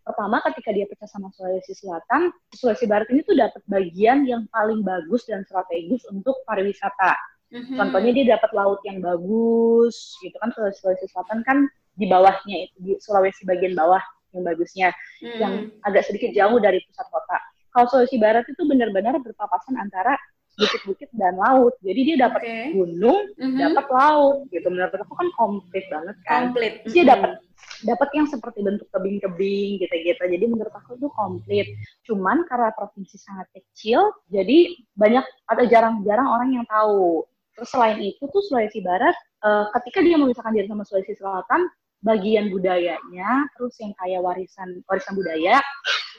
Pertama, 0.00 0.40
ketika 0.48 0.70
dia 0.72 0.88
pecah 0.88 1.06
sama 1.06 1.28
Sulawesi 1.36 1.76
Selatan, 1.76 2.32
Sulawesi 2.56 2.88
Barat 2.88 3.08
ini 3.12 3.20
tuh 3.22 3.36
dapat 3.36 3.62
bagian 3.68 4.24
yang 4.24 4.48
paling 4.48 4.80
bagus 4.80 5.28
dan 5.28 5.44
strategis 5.44 6.02
untuk 6.08 6.40
pariwisata. 6.48 7.14
Mhm. 7.52 7.76
Contohnya 7.76 8.10
dia 8.16 8.26
dapat 8.38 8.50
laut 8.56 8.80
yang 8.86 9.04
bagus, 9.04 10.16
gitu 10.24 10.34
kan 10.40 10.50
Sulawesi, 10.56 10.80
Sulawesi 10.80 11.06
Selatan 11.10 11.40
kan 11.44 11.58
di 12.00 12.06
bawahnya 12.08 12.56
itu 12.70 12.76
di 12.80 12.92
Sulawesi 13.02 13.44
bagian 13.44 13.76
bawah 13.76 14.00
yang 14.32 14.42
bagusnya, 14.46 14.88
Mhm. 15.20 15.38
yang 15.38 15.52
agak 15.84 16.06
sedikit 16.08 16.30
jauh 16.32 16.56
dari 16.62 16.80
pusat 16.86 17.06
kota. 17.12 17.38
Kalau 17.70 17.86
Sulawesi 17.90 18.16
Barat 18.18 18.46
itu 18.48 18.62
benar-benar 18.66 19.20
berpapasan 19.20 19.78
antara 19.78 20.16
bukit-bukit 20.60 21.08
dan 21.16 21.40
laut, 21.40 21.72
jadi 21.80 22.00
dia 22.04 22.16
dapat 22.28 22.40
Oke. 22.44 22.56
gunung, 22.76 23.20
Mhm. 23.40 23.58
dapat 23.58 23.86
laut, 23.88 24.36
gitu. 24.52 24.68
Menurut 24.68 24.92
aku 24.92 25.14
kan 25.16 25.28
komplit 25.34 25.84
banget 25.88 26.16
kan. 26.28 26.52
komplit. 26.52 26.84
Terus 26.84 26.92
dia 26.92 27.04
Mhm. 27.08 27.12
dapat 27.16 27.32
dapat 27.80 28.08
yang 28.12 28.26
seperti 28.28 28.60
bentuk 28.60 28.88
tebing-tebing 28.92 29.80
gitu-gitu. 29.80 30.20
Jadi 30.20 30.44
menurut 30.44 30.72
aku 30.72 31.00
itu 31.00 31.08
komplit. 31.16 31.64
Cuman 32.04 32.44
karena 32.44 32.72
provinsi 32.76 33.16
sangat 33.16 33.48
kecil, 33.56 34.12
jadi 34.28 34.76
banyak 35.00 35.24
atau 35.48 35.64
jarang-jarang 35.64 36.28
orang 36.28 36.48
yang 36.60 36.66
tahu. 36.68 37.24
Terus 37.56 37.68
selain 37.72 37.96
itu 38.00 38.20
tuh 38.20 38.42
Sulawesi 38.44 38.84
Barat, 38.84 39.16
eh, 39.16 39.64
ketika 39.80 40.04
dia 40.04 40.16
memisahkan 40.20 40.52
diri 40.52 40.68
sama 40.68 40.84
Sulawesi 40.84 41.16
Selatan, 41.16 41.68
bagian 42.00 42.48
budayanya, 42.48 43.48
terus 43.56 43.76
yang 43.80 43.92
kayak 44.00 44.24
warisan 44.24 44.80
warisan 44.88 45.12
budaya, 45.16 45.60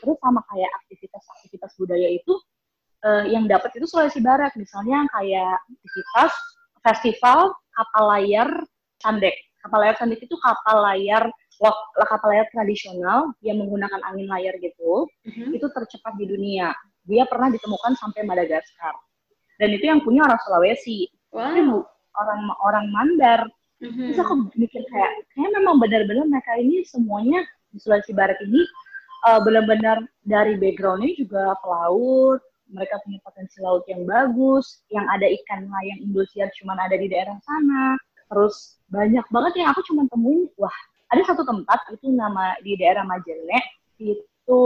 terus 0.01 0.17
sama 0.21 0.41
kayak 0.53 0.69
aktivitas-aktivitas 0.85 1.71
budaya 1.77 2.09
itu 2.09 2.33
eh, 3.01 3.23
yang 3.33 3.45
dapat 3.45 3.73
itu 3.75 3.85
Sulawesi 3.85 4.21
Barat. 4.21 4.53
Misalnya 4.55 5.05
kayak 5.11 5.57
aktivitas 5.65 6.33
festival 6.81 7.53
kapal 7.73 8.03
layar 8.09 8.49
Sandek. 9.01 9.35
Kapal 9.61 9.79
layar 9.85 9.95
Sandek 9.97 10.21
itu 10.21 10.35
kapal 10.41 10.81
layar 10.81 11.29
kapal 12.09 12.33
layar 12.33 12.49
tradisional 12.49 13.37
yang 13.45 13.61
menggunakan 13.61 14.01
angin 14.09 14.25
layar 14.25 14.57
gitu, 14.57 15.05
Mhm. 15.29 15.53
itu 15.53 15.67
tercepat 15.69 16.17
di 16.17 16.25
dunia. 16.25 16.73
Dia 17.05 17.29
pernah 17.29 17.53
ditemukan 17.53 17.93
sampai 18.01 18.25
Madagaskar. 18.25 18.97
Dan 19.61 19.69
itu 19.77 19.85
yang 19.85 20.01
punya 20.01 20.25
orang 20.25 20.41
Sulawesi, 20.41 21.05
tapi 21.29 21.61
Wow. 21.61 21.85
bu- 21.85 21.87
orang 22.17 22.41
orang 22.65 22.85
Mandar. 22.89 23.41
Mhm. 23.77 24.09
Terus 24.09 24.19
aku 24.25 24.33
mikir 24.57 24.81
kayak, 24.89 25.11
kayaknya 25.37 25.49
memang 25.61 25.77
benar-benar 25.77 26.25
mereka 26.25 26.57
ini 26.57 26.81
semuanya 26.81 27.45
di 27.69 27.77
Sulawesi 27.77 28.09
Barat 28.17 28.41
ini 28.41 28.65
uh, 29.29 29.37
benar-benar 29.45 30.01
dari 30.25 30.57
backgroundnya 30.57 31.13
juga 31.13 31.53
pelaut, 31.61 32.41
mereka 32.71 32.97
punya 33.03 33.19
potensi 33.21 33.59
laut 33.59 33.83
yang 33.85 34.07
bagus, 34.07 34.81
yang 34.89 35.05
ada 35.11 35.27
ikan 35.27 35.67
layang 35.67 35.99
Indosiar 36.01 36.49
cuman 36.57 36.79
ada 36.79 36.95
di 36.95 37.07
daerah 37.11 37.37
sana. 37.43 37.99
Terus 38.31 38.79
banyak 38.89 39.27
banget 39.27 39.53
yang 39.59 39.69
aku 39.75 39.83
cuma 39.85 40.07
temuin, 40.07 40.47
wah 40.55 40.73
ada 41.11 41.21
satu 41.27 41.43
tempat 41.43 41.79
itu 41.91 42.07
nama 42.09 42.55
di 42.63 42.79
daerah 42.79 43.03
Majene, 43.03 43.59
itu 43.99 44.59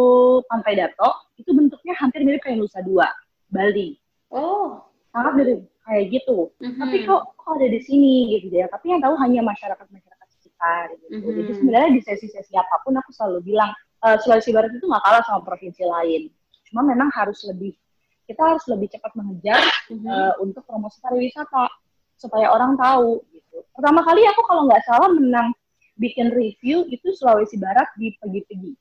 Pantai 0.46 0.78
Dato, 0.78 1.10
itu 1.42 1.50
bentuknya 1.52 1.98
hampir 1.98 2.22
mirip 2.22 2.46
kayak 2.46 2.62
Nusa 2.62 2.86
Dua, 2.86 3.10
Bali. 3.50 3.98
Oh. 4.30 4.86
Sangat 5.10 5.34
mirip 5.42 5.60
kayak 5.86 6.06
gitu 6.12 6.50
Mhm. 6.60 6.82
tapi 6.82 6.98
kok 7.06 7.38
kok 7.38 7.62
ada 7.62 7.70
di 7.70 7.78
sini 7.78 8.42
gitu 8.42 8.50
ya 8.58 8.66
tapi 8.74 8.90
yang 8.90 9.06
tahu 9.06 9.14
hanya 9.22 9.46
masyarakat 9.46 9.86
masyarakat 9.86 10.28
sekitar 10.34 10.90
gitu 10.98 11.22
Mhm. 11.22 11.36
jadi 11.46 11.52
sebenarnya 11.62 11.90
di 11.94 12.02
sesi-sesi 12.02 12.54
apa 12.58 12.82
pun 12.82 12.98
aku 12.98 13.14
selalu 13.14 13.54
bilang 13.54 13.70
eh, 14.02 14.18
Sulawesi 14.18 14.50
Barat 14.50 14.74
itu 14.74 14.82
nggak 14.90 15.04
kalah 15.06 15.22
sama 15.30 15.46
provinsi 15.46 15.86
lain 15.86 16.34
cuma 16.66 16.82
memang 16.90 17.14
harus 17.14 17.38
lebih 17.46 17.78
kita 18.26 18.42
harus 18.42 18.66
lebih 18.68 18.90
cepat 18.90 19.14
mengejar 19.14 19.62
Mhm. 19.90 20.06
eh, 20.06 20.34
untuk 20.42 20.66
promosi 20.66 20.98
pariwisata 21.00 21.70
supaya 22.18 22.50
orang 22.50 22.74
tahu 22.76 23.22
gitu 23.30 23.58
pertama 23.72 24.02
kali 24.02 24.26
aku 24.26 24.42
kalau 24.44 24.66
nggak 24.66 24.82
salah 24.86 25.10
menang 25.12 25.54
bikin 25.96 26.32
review 26.32 26.84
itu 26.90 27.14
Sulawesi 27.14 27.56
Barat 27.56 27.88
di 27.96 28.12
pagi-pagi 28.18 28.74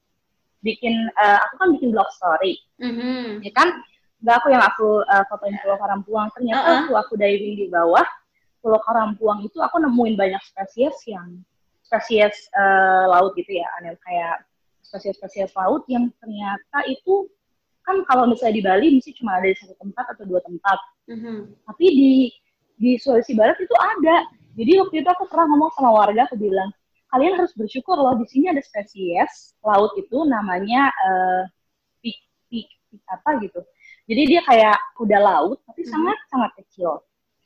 bikin 0.60 0.94
eh, 1.12 1.38
aku 1.44 1.54
kan 1.60 1.68
bikin 1.76 1.92
blog 1.92 2.08
story 2.10 2.56
Mhm. 2.80 3.44
ya 3.44 3.52
kan 3.52 3.68
nggak 4.24 4.36
aku 4.40 4.48
yang 4.48 4.64
aku 4.64 4.88
uh, 5.04 5.20
fotoin 5.28 5.52
Pulau 5.60 5.76
Karampuang 5.76 6.32
ternyata 6.32 6.64
Uh-uh. 6.64 6.76
waktu 6.88 6.92
aku 6.96 7.14
diving 7.20 7.54
di 7.60 7.66
bawah 7.68 8.06
Pulau 8.64 8.80
Karampuang 8.80 9.44
itu 9.44 9.60
aku 9.60 9.76
nemuin 9.76 10.16
banyak 10.16 10.40
spesies 10.40 10.96
yang 11.04 11.44
spesies 11.84 12.48
uh, 12.56 13.04
laut 13.04 13.36
gitu 13.36 13.60
ya 13.60 13.68
aneh 13.76 13.92
kayak 14.00 14.48
spesies-spesies 14.80 15.52
laut 15.52 15.84
yang 15.92 16.08
ternyata 16.24 16.78
itu 16.88 17.28
kan 17.85 18.00
kalau 18.09 18.25
misalnya 18.26 18.55
di 18.57 18.64
Bali 18.64 18.87
mesti 18.97 19.12
cuma 19.14 19.37
ada 19.37 19.47
di 19.47 19.57
satu 19.61 19.76
tempat 19.76 20.05
atau 20.17 20.25
dua 20.25 20.41
tempat. 20.41 20.79
Mhm. 21.05 21.53
tapi 21.69 21.87
di 21.93 22.12
di 22.75 22.91
Sulawesi 22.97 23.37
Barat 23.37 23.61
itu 23.61 23.76
ada. 23.76 24.25
Jadi 24.57 24.73
waktu 24.81 24.95
itu 25.05 25.09
aku 25.11 25.29
pernah 25.29 25.47
ngomong 25.53 25.71
sama 25.76 25.91
warga 25.93 26.25
aku 26.25 26.41
bilang 26.41 26.73
kalian 27.12 27.37
harus 27.38 27.53
bersyukur 27.55 27.95
loh 27.95 28.17
di 28.19 28.26
sini 28.26 28.50
ada 28.50 28.59
spesies 28.64 29.55
laut 29.62 29.93
itu 29.95 30.25
namanya 30.26 30.88
eh, 30.91 31.43
pik, 32.00 32.19
pik, 32.49 32.69
pik 32.91 33.03
apa 33.07 33.31
gitu. 33.45 33.61
Jadi 34.11 34.23
dia 34.26 34.41
kayak 34.43 34.76
kuda 34.97 35.19
laut 35.21 35.61
tapi 35.69 35.85
Mhm. 35.85 35.91
sangat 35.93 36.19
sangat 36.33 36.50
kecil. 36.59 37.05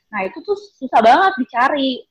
Nah 0.09 0.25
itu 0.25 0.39
tuh 0.41 0.57
susah 0.57 1.03
banget 1.03 1.33
dicari. 1.37 2.07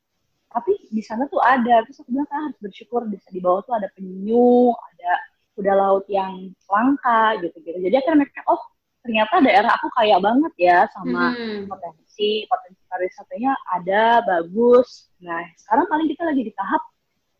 Tapi 0.47 0.71
di 0.91 1.03
sana 1.03 1.27
tuh 1.27 1.39
ada. 1.43 1.83
Terus 1.87 1.99
aku 2.03 2.09
bilang 2.11 2.27
kalian 2.27 2.43
harus 2.51 2.59
bersyukur 2.61 3.01
di, 3.07 3.17
di 3.29 3.39
bawah 3.43 3.61
tuh 3.67 3.75
ada 3.75 3.87
penyu 3.95 4.71
ada 4.73 5.11
kuda 5.57 5.73
laut 5.73 6.05
yang 6.05 6.53
langka 6.69 7.41
gitu 7.41 7.57
gitu 7.65 7.77
jadi 7.81 7.97
akhirnya 7.97 8.21
mereka 8.21 8.45
oh 8.45 8.61
ternyata 9.01 9.41
daerah 9.41 9.71
aku 9.73 9.87
kaya 9.97 10.21
banget 10.21 10.53
ya 10.59 10.77
sama 10.93 11.33
Mhm. 11.33 11.65
potensi 11.65 12.45
potensi 12.45 12.81
pariwisatanya 12.85 13.51
ada 13.73 14.21
bagus 14.21 15.09
nah 15.17 15.41
sekarang 15.57 15.89
paling 15.89 16.07
kita 16.13 16.23
lagi 16.29 16.45
di 16.45 16.53
tahap 16.53 16.85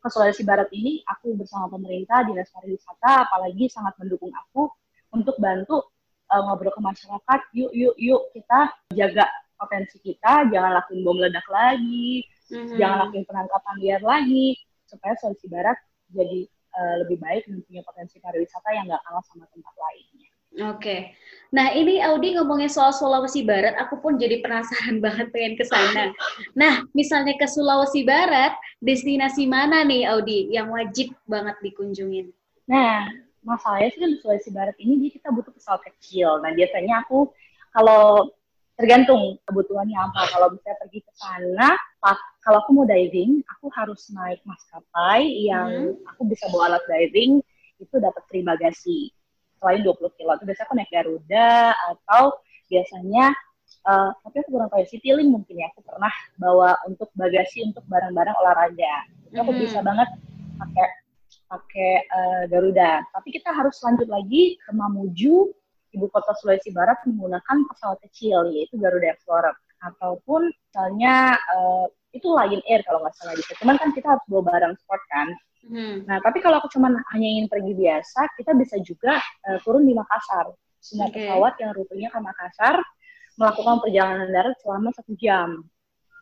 ke 0.02 0.08
Sulawesi 0.10 0.42
Barat 0.48 0.70
ini 0.74 1.04
aku 1.06 1.38
bersama 1.38 1.70
pemerintah 1.70 2.26
dinas 2.26 2.50
pariwisata 2.50 3.30
apalagi 3.30 3.70
sangat 3.70 3.94
mendukung 4.02 4.34
aku 4.34 4.72
untuk 5.14 5.36
bantu 5.38 5.84
uh, 6.32 6.42
ngobrol 6.48 6.74
ke 6.74 6.82
masyarakat 6.82 7.40
yuk 7.54 7.72
yuk 7.76 7.96
yuk 8.00 8.22
kita 8.34 8.72
jaga 8.98 9.26
potensi 9.58 9.98
kita 10.00 10.48
jangan 10.54 10.78
lakuin 10.78 11.02
bom 11.04 11.18
ledak 11.18 11.46
lagi 11.50 12.24
mm-hmm. 12.50 12.78
jangan 12.80 12.98
lakuin 13.10 13.26
penangkapan 13.28 13.76
liar 13.82 14.02
lagi 14.06 14.56
supaya 14.88 15.14
Sulawesi 15.20 15.48
Barat 15.52 15.78
jadi 16.16 16.48
uh, 16.78 16.96
lebih 17.02 17.18
baik 17.18 17.50
dan 17.50 17.66
punya 17.66 17.82
potensi 17.82 18.22
pariwisata 18.22 18.70
yang 18.78 18.86
nggak 18.86 19.02
kalah 19.02 19.26
sama 19.26 19.50
tempat 19.50 19.74
lainnya. 19.74 20.30
Oke. 20.58 21.14
Nah, 21.54 21.70
ini 21.70 22.02
Audi 22.02 22.34
ngomongin 22.34 22.66
soal 22.66 22.90
Sulawesi 22.90 23.46
Barat, 23.46 23.78
aku 23.78 24.02
pun 24.02 24.18
jadi 24.18 24.42
penasaran 24.42 24.98
banget 25.06 25.30
pengen 25.30 25.54
ke 25.54 25.66
sana. 25.68 26.10
Nah, 26.58 26.82
misalnya 26.98 27.38
ke 27.38 27.46
Sulawesi 27.46 28.02
Barat, 28.02 28.58
destinasi 28.82 29.46
mana 29.46 29.86
nih 29.86 30.10
Audi 30.10 30.50
yang 30.50 30.74
wajib 30.74 31.14
banget 31.30 31.58
dikunjungin? 31.62 32.34
Nah, 32.66 33.06
masalahnya 33.46 33.90
sih 33.94 34.00
kan 34.02 34.10
di 34.14 34.18
Sulawesi 34.20 34.50
Barat 34.50 34.76
ini 34.82 35.14
kita 35.14 35.30
butuh 35.30 35.54
pesawat 35.54 35.86
kecil. 35.94 36.42
Nah, 36.42 36.52
biasanya 36.58 37.06
aku 37.06 37.30
kalau 37.72 38.34
tergantung 38.78 39.42
kebutuhannya 39.50 39.98
apa. 39.98 40.22
Kalau 40.30 40.54
misalnya 40.54 40.78
pergi 40.86 41.00
ke 41.02 41.12
sana, 41.18 41.74
kalau 42.46 42.62
aku 42.62 42.72
mau 42.78 42.86
diving, 42.86 43.42
aku 43.58 43.68
harus 43.74 44.08
naik 44.14 44.40
maskapai 44.46 45.26
yang 45.50 45.98
hmm. 45.98 46.10
aku 46.14 46.30
bisa 46.30 46.46
bawa 46.54 46.78
alat 46.78 46.84
diving, 46.86 47.42
itu 47.82 47.96
dapat 47.98 48.22
free 48.30 48.46
bagasi 48.46 49.12
selain 49.58 49.82
20 49.82 50.18
kilo 50.18 50.32
itu 50.38 50.46
biasanya 50.46 50.66
aku 50.70 50.76
naik 50.78 50.92
Garuda 50.94 51.74
atau 51.94 52.24
biasanya 52.70 53.34
uh, 53.90 54.12
tapi 54.22 54.36
aku 54.46 54.50
kurang 54.54 54.70
tahu 54.70 54.82
ya, 54.86 54.88
Citylink 54.90 55.30
mungkin 55.34 55.56
ya 55.58 55.68
aku 55.74 55.82
pernah 55.86 56.14
bawa 56.38 56.78
untuk 56.86 57.10
bagasi 57.18 57.66
untuk 57.66 57.84
barang-barang 57.90 58.36
olahraga 58.38 58.96
itu 59.28 59.38
aku 59.38 59.52
-hmm. 59.54 59.62
bisa 59.66 59.80
banget 59.82 60.10
pakai 60.62 60.88
pakai 61.48 61.92
uh, 62.12 62.44
Garuda 62.54 63.02
tapi 63.14 63.34
kita 63.34 63.50
harus 63.50 63.76
lanjut 63.82 64.08
lagi 64.10 64.62
ke 64.62 64.72
Mamuju 64.74 65.50
ibu 65.96 66.06
kota 66.12 66.36
Sulawesi 66.40 66.74
Barat 66.76 67.00
menggunakan 67.08 67.58
pesawat 67.72 68.00
kecil 68.10 68.52
yaitu 68.52 68.76
Garuda 68.76 69.14
Explorer 69.16 69.56
ataupun 69.78 70.50
misalnya 70.50 71.38
uh, 71.54 71.86
itu 72.16 72.28
Lion 72.34 72.64
Air 72.66 72.82
kalau 72.88 73.04
nggak 73.04 73.16
salah 73.18 73.34
gitu. 73.38 73.52
Cuman 73.62 73.78
kan 73.78 73.94
kita 73.94 74.18
harus 74.18 74.26
bawa 74.26 74.44
barang 74.50 74.74
sport 74.82 75.04
kan. 75.14 75.28
Hmm. 75.68 75.96
Nah, 76.08 76.18
tapi 76.24 76.40
kalau 76.40 76.64
aku 76.64 76.72
cuma 76.72 76.90
hanya 77.14 77.28
ingin 77.28 77.48
pergi 77.52 77.74
biasa, 77.76 78.32
kita 78.40 78.56
bisa 78.56 78.80
juga 78.82 79.20
uh, 79.20 79.58
turun 79.62 79.84
di 79.84 79.94
Makassar. 79.94 80.50
Semua 80.80 81.12
okay. 81.12 81.28
pesawat 81.28 81.54
yang 81.60 81.72
rutenya 81.76 82.10
ke 82.14 82.20
Makassar 82.22 82.80
melakukan 83.38 83.76
perjalanan 83.84 84.30
darat 84.34 84.56
selama 84.64 84.90
satu 84.96 85.14
jam. 85.20 85.62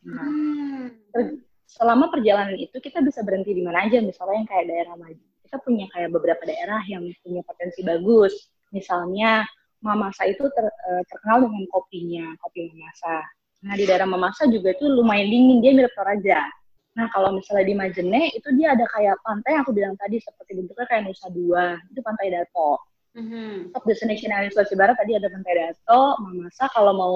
Nah, 0.06 0.28
hmm. 0.28 1.40
selama 1.66 2.12
perjalanan 2.12 2.58
itu 2.60 2.76
kita 2.82 3.00
bisa 3.00 3.24
berhenti 3.24 3.56
di 3.56 3.64
mana 3.64 3.88
aja, 3.88 4.04
misalnya 4.04 4.44
yang 4.44 4.50
kayak 4.50 4.66
daerah 4.68 4.94
maju. 5.00 5.24
Kita 5.46 5.58
punya 5.62 5.86
kayak 5.94 6.10
beberapa 6.12 6.44
daerah 6.44 6.82
yang 6.90 7.06
punya 7.24 7.42
potensi 7.46 7.86
bagus. 7.86 8.34
Misalnya 8.76 9.48
Mamasa 9.80 10.28
itu 10.28 10.44
ter, 10.52 10.66
uh, 10.68 11.04
terkenal 11.08 11.48
dengan 11.48 11.64
kopinya, 11.72 12.36
kopi 12.44 12.68
Mamasa. 12.74 13.24
Nah 13.64 13.74
di 13.80 13.88
daerah 13.88 14.10
Mamasa 14.10 14.44
juga 14.52 14.76
itu 14.76 14.84
lumayan 14.92 15.32
dingin, 15.32 15.64
dia 15.64 15.72
mirip 15.72 15.96
Toraja. 15.96 16.44
Nah, 16.96 17.12
kalau 17.12 17.36
misalnya 17.36 17.68
di 17.68 17.76
Majene, 17.76 18.32
itu 18.32 18.48
dia 18.56 18.72
ada 18.72 18.88
kayak 18.88 19.20
pantai 19.20 19.60
yang 19.60 19.64
aku 19.68 19.76
bilang 19.76 19.96
tadi, 20.00 20.16
seperti 20.24 20.56
bentuknya 20.56 20.88
kayak 20.88 21.04
Nusa 21.04 21.28
Dua. 21.28 21.76
Itu 21.92 22.00
Pantai 22.00 22.32
Dato. 22.32 22.80
Mm-hmm. 23.20 23.76
Top 23.76 23.84
destination 23.84 24.32
area 24.32 24.48
Sulawesi 24.52 24.76
Barat 24.80 24.96
tadi 24.96 25.12
ada 25.20 25.28
Pantai 25.28 25.54
Dato, 25.60 26.04
Mamasa. 26.24 26.72
Kalau 26.72 26.96
mau 26.96 27.16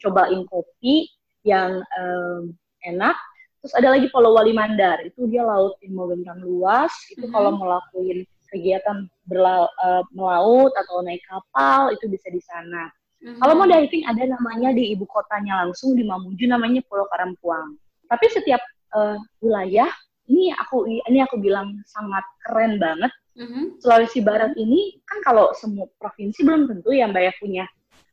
cobain 0.00 0.40
kopi 0.48 1.04
yang 1.44 1.84
um, 2.00 2.56
enak, 2.88 3.16
terus 3.60 3.76
ada 3.76 3.92
lagi 3.92 4.08
Pulau 4.08 4.32
Wali 4.32 4.56
Mandar. 4.56 5.04
Itu 5.04 5.28
dia 5.28 5.44
laut 5.44 5.76
yang 5.84 6.00
mau 6.00 6.08
bentang 6.08 6.40
luas. 6.40 6.92
Itu 7.12 7.28
mm-hmm. 7.28 7.34
kalau 7.36 7.60
mau 7.60 7.76
lakuin 7.76 8.24
kegiatan 8.50 9.06
berla- 9.30 9.72
uh, 9.80 10.02
melaut 10.12 10.74
atau 10.74 11.00
naik 11.06 11.22
kapal, 11.26 11.94
itu 11.94 12.10
bisa 12.10 12.28
di 12.28 12.42
sana. 12.42 12.90
Mm-hmm. 13.20 13.38
Kalau 13.40 13.54
mau 13.56 13.68
diving 13.68 14.04
ada 14.08 14.22
namanya 14.26 14.72
di 14.72 14.96
ibu 14.96 15.04
kotanya 15.04 15.64
langsung 15.66 15.92
di 15.92 16.04
Mamuju 16.04 16.48
namanya 16.48 16.80
Pulau 16.88 17.04
Karampuang. 17.12 17.76
Tapi 18.08 18.26
setiap 18.32 18.62
uh, 18.96 19.20
wilayah 19.44 19.88
ini 20.30 20.54
aku 20.56 20.88
ini 20.88 21.18
aku 21.20 21.36
bilang 21.36 21.76
sangat 21.84 22.24
keren 22.48 22.80
banget. 22.80 23.12
Mm-hmm. 23.36 23.78
Sulawesi 23.78 24.20
Barat 24.24 24.56
ini 24.56 24.98
kan 25.06 25.20
kalau 25.22 25.52
semua 25.54 25.86
provinsi 26.00 26.42
belum 26.42 26.66
tentu 26.66 26.90
ya 26.90 27.06
mbak 27.06 27.22
ya 27.28 27.32
punya 27.38 27.64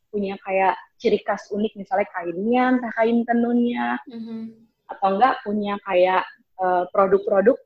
punya 0.08 0.34
kayak 0.40 0.76
ciri 0.96 1.20
khas 1.20 1.52
unik 1.52 1.72
misalnya 1.76 2.08
kainnya, 2.12 2.64
entah 2.76 2.92
kain 2.96 3.24
tenunnya, 3.28 4.00
mm-hmm. 4.08 4.40
atau 4.92 5.08
enggak 5.16 5.34
punya 5.44 5.74
kayak 5.84 6.24
uh, 6.60 6.84
produk-produk 6.92 7.56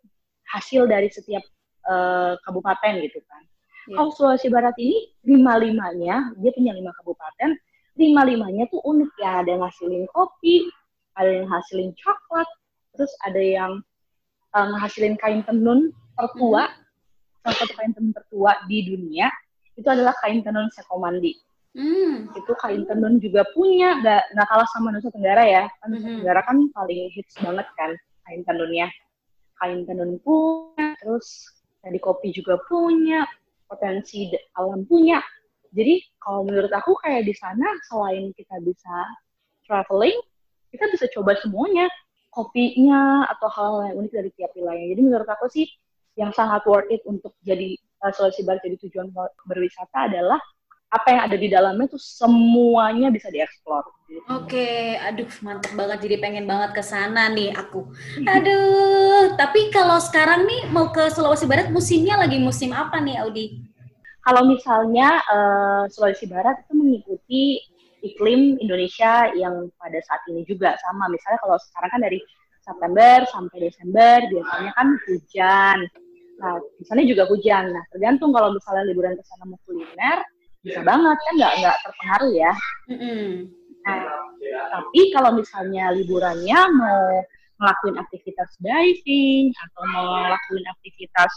hasil 0.53 0.85
dari 0.91 1.09
setiap 1.09 1.43
uh, 1.89 2.39
kabupaten 2.47 3.03
gitu 3.03 3.19
kan. 3.27 3.43
Yeah. 3.91 3.99
Kalau 3.99 4.11
Sulawesi 4.15 4.49
Barat 4.53 4.79
ini 4.79 5.11
lima 5.27 5.59
limanya 5.59 6.31
dia 6.39 6.51
punya 6.55 6.73
lima 6.75 6.95
kabupaten, 7.03 7.59
lima 7.99 8.23
limanya 8.23 8.65
tuh 8.71 8.79
unik 8.83 9.11
ya 9.19 9.43
ada 9.43 9.49
yang 9.59 9.63
hasilin 9.67 10.05
kopi, 10.15 10.71
ada 11.19 11.31
yang 11.43 11.49
hasilin 11.51 11.91
coklat, 11.99 12.49
terus 12.95 13.13
ada 13.27 13.43
yang 13.43 13.73
uh, 14.55 14.67
ngehasilin 14.73 15.17
kain 15.19 15.41
tenun 15.45 15.91
tertua 16.17 16.69
hmm. 16.69 17.43
salah 17.43 17.57
satu 17.57 17.73
kain 17.77 17.93
tenun 17.97 18.13
tertua 18.13 18.53
di 18.69 18.79
dunia 18.87 19.29
itu 19.75 19.89
adalah 19.89 20.13
kain 20.21 20.45
tenun 20.45 20.69
Sekomandi 20.71 21.33
hmm. 21.77 22.37
itu 22.37 22.53
kain 22.61 22.85
tenun 22.85 23.17
juga 23.19 23.49
punya 23.57 23.99
gak 24.05 24.23
nggak 24.37 24.49
kalah 24.49 24.69
sama 24.77 24.93
Nusa 24.93 25.09
Tenggara 25.09 25.45
ya 25.49 25.65
kan 25.81 25.89
Nusa 25.91 26.07
hmm. 26.09 26.17
Tenggara 26.23 26.41
kan 26.45 26.57
paling 26.77 27.01
hits 27.17 27.35
banget 27.41 27.67
kan 27.75 27.91
kain 28.29 28.41
tenunnya 28.45 28.89
kain 29.59 29.89
tenun 29.89 30.21
punya 30.21 30.95
terus 31.01 31.49
tadi 31.83 31.99
kopi 31.99 32.31
juga 32.31 32.57
punya 32.65 33.27
potensi 33.67 34.31
alam 34.55 34.87
punya 34.87 35.19
jadi 35.75 35.99
kalau 36.23 36.47
menurut 36.47 36.71
aku 36.71 36.95
kayak 37.03 37.27
di 37.27 37.35
sana 37.35 37.67
selain 37.91 38.31
kita 38.39 38.63
bisa 38.63 38.97
traveling 39.67 40.17
kita 40.73 40.89
bisa 40.89 41.05
coba 41.13 41.37
semuanya 41.37 41.91
kopinya 42.33 43.29
atau 43.29 43.49
hal 43.53 43.73
yang 43.93 43.97
unik 44.01 44.13
dari 44.13 44.31
tiap 44.33 44.51
wilayah. 44.57 44.89
Jadi 44.89 45.01
menurut 45.05 45.29
aku 45.29 45.47
sih 45.53 45.69
yang 46.17 46.33
sangat 46.33 46.65
worth 46.65 46.89
it 46.89 47.05
untuk 47.05 47.37
jadi 47.45 47.77
uh, 48.01 48.13
Sulawesi 48.13 48.45
Barat 48.45 48.65
jadi 48.65 48.77
tujuan 48.89 49.13
berwisata 49.45 50.09
adalah 50.09 50.41
apa 50.93 51.09
yang 51.09 51.21
ada 51.25 51.37
di 51.41 51.49
dalamnya 51.49 51.89
tuh 51.89 51.97
semuanya 51.97 53.09
bisa 53.09 53.33
dieksplor. 53.33 53.81
Oke, 54.29 55.01
aduh 55.01 55.25
mantep 55.41 55.73
banget 55.73 56.05
jadi 56.05 56.21
pengen 56.21 56.45
banget 56.45 56.77
ke 56.77 56.83
sana 56.85 57.33
nih 57.33 57.49
aku. 57.57 57.89
Aduh, 58.29 59.33
tapi 59.41 59.73
kalau 59.73 59.97
sekarang 59.97 60.45
nih 60.45 60.69
mau 60.69 60.93
ke 60.93 61.09
Sulawesi 61.09 61.49
Barat 61.49 61.73
musimnya 61.73 62.21
lagi 62.21 62.37
musim 62.37 62.77
apa 62.77 63.01
nih 63.01 63.25
Audi? 63.25 63.65
Kalau 64.21 64.45
misalnya 64.45 65.17
uh, 65.33 65.83
Sulawesi 65.89 66.29
Barat 66.29 66.61
itu 66.61 66.73
mengikuti 66.77 67.43
iklim 68.05 68.61
Indonesia 68.61 69.33
yang 69.33 69.73
pada 69.81 69.97
saat 70.05 70.21
ini 70.29 70.45
juga 70.45 70.77
sama. 70.85 71.09
Misalnya 71.09 71.41
kalau 71.41 71.57
sekarang 71.57 71.91
kan 71.97 72.01
dari 72.05 72.21
September 72.63 73.25
sampai 73.33 73.57
Desember 73.65 74.17
biasanya 74.29 74.71
kan 74.77 74.89
hujan. 75.09 75.79
Nah, 76.37 76.59
misalnya 76.79 77.07
juga 77.09 77.25
hujan. 77.33 77.71
Nah, 77.73 77.85
tergantung 77.91 78.31
kalau 78.35 78.53
misalnya 78.53 78.93
liburan 78.93 79.17
ke 79.17 79.25
sana 79.25 79.49
mau 79.49 79.59
kuliner, 79.65 80.21
bisa 80.63 80.81
banget 80.87 81.19
kan 81.19 81.35
nggak 81.39 81.55
nggak 81.59 81.77
terpengaruh 81.83 82.33
ya. 82.33 82.53
Mm-hmm. 82.91 83.27
Nah, 83.83 83.99
tapi 84.71 85.01
kalau 85.11 85.31
misalnya 85.35 85.91
liburannya 85.91 86.59
mau 86.79 87.03
ngelakuin 87.59 87.99
aktivitas 87.99 88.51
diving 88.63 89.51
atau 89.55 89.83
mau 89.91 90.07
ngelakuin 90.23 90.65
aktivitas 90.71 91.31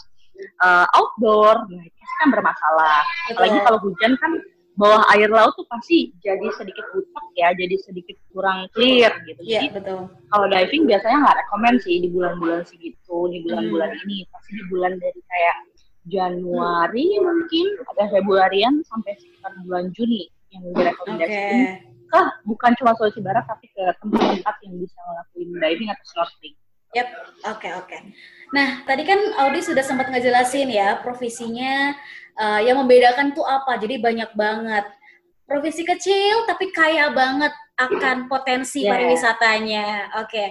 uh, 0.61 0.85
outdoor, 0.93 1.65
nah 1.69 1.83
itu 1.85 2.01
kan 2.21 2.29
bermasalah. 2.29 3.01
Apalagi 3.33 3.59
kalau 3.65 3.79
hujan 3.81 4.13
kan 4.21 4.31
bawah 4.75 5.07
air 5.15 5.31
laut 5.31 5.55
tuh 5.55 5.65
pasti 5.71 6.11
jadi 6.21 6.45
sedikit 6.53 6.85
butek 6.93 7.25
ya, 7.33 7.49
jadi 7.57 7.75
sedikit 7.81 8.17
kurang 8.29 8.69
clear 8.77 9.09
gitu. 9.25 9.41
Iya, 9.41 9.73
betul. 9.73 10.05
Kalau 10.29 10.45
diving 10.51 10.83
biasanya 10.85 11.17
nggak 11.25 11.37
rekomend 11.45 11.77
sih 11.81 11.97
di 12.03 12.09
bulan-bulan 12.13 12.61
segitu, 12.67 13.17
di 13.31 13.41
bulan-bulan 13.41 13.89
hmm. 13.89 14.01
ini. 14.05 14.17
Pasti 14.29 14.51
di 14.53 14.63
bulan 14.69 14.93
dari 15.01 15.17
kayak 15.17 15.55
Januari 16.05 17.17
hmm. 17.17 17.23
mungkin, 17.25 17.65
ada 17.95 18.03
Februarian 18.13 18.81
sampai 18.85 19.17
sekitar 19.17 19.51
bulan 19.65 19.89
Juni 19.93 20.29
yang 20.53 20.63
direkomendasikan. 20.73 21.81
Okay. 21.81 21.81
Ke 22.05 22.21
bukan 22.45 22.71
cuma 22.77 22.93
Sulawesi 22.93 23.21
Barat 23.25 23.49
tapi 23.49 23.65
ke 23.73 23.83
tempat-tempat 23.97 24.55
yang 24.61 24.73
bisa 24.77 24.97
ngelakuin 25.01 25.49
diving 25.57 25.89
atau 25.89 26.05
snorkeling. 26.05 26.55
Yap, 26.95 27.09
oke 27.11 27.59
okay, 27.59 27.71
oke. 27.75 27.87
Okay. 27.89 27.99
Nah, 28.55 28.85
tadi 28.87 29.03
kan 29.03 29.19
Audi 29.43 29.59
sudah 29.59 29.83
sempat 29.83 30.07
ngejelasin 30.13 30.69
ya 30.71 31.01
profesinya 31.03 31.91
uh, 32.39 32.61
yang 32.63 32.79
membedakan 32.79 33.35
tuh 33.35 33.43
apa. 33.43 33.75
Jadi 33.81 33.99
banyak 33.99 34.31
banget. 34.37 34.85
Provinsi 35.45 35.83
kecil 35.83 36.45
tapi 36.47 36.71
kaya 36.71 37.11
banget 37.11 37.51
akan 37.75 38.31
potensi 38.31 38.85
yeah. 38.85 38.95
pariwisatanya. 38.95 39.87
Oke. 40.23 40.29
Okay. 40.31 40.49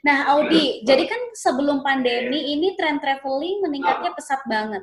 Nah, 0.00 0.32
Audi, 0.32 0.80
jadi 0.80 1.04
kan 1.04 1.20
sebelum 1.36 1.84
pandemi 1.84 2.56
ini 2.56 2.72
tren 2.72 2.96
traveling 2.96 3.60
meningkatnya 3.60 4.16
pesat 4.16 4.40
banget. 4.48 4.80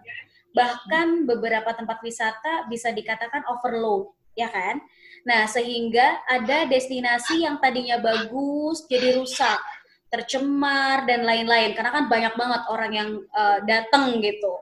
Bahkan 0.54 1.26
beberapa 1.26 1.74
tempat 1.74 2.02
wisata 2.06 2.70
bisa 2.70 2.94
dikatakan 2.94 3.42
overload, 3.50 4.14
ya 4.38 4.50
kan? 4.50 4.78
Nah, 5.26 5.50
sehingga 5.50 6.22
ada 6.30 6.70
destinasi 6.70 7.44
yang 7.44 7.58
tadinya 7.58 7.98
bagus 7.98 8.86
jadi 8.86 9.18
rusak 9.18 9.60
tercemar 10.08 11.04
dan 11.04 11.28
lain-lain 11.28 11.76
karena 11.76 11.92
kan 11.92 12.06
banyak 12.08 12.34
banget 12.40 12.62
orang 12.72 12.92
yang 12.96 13.10
uh, 13.36 13.60
datang 13.68 14.24
gitu. 14.24 14.54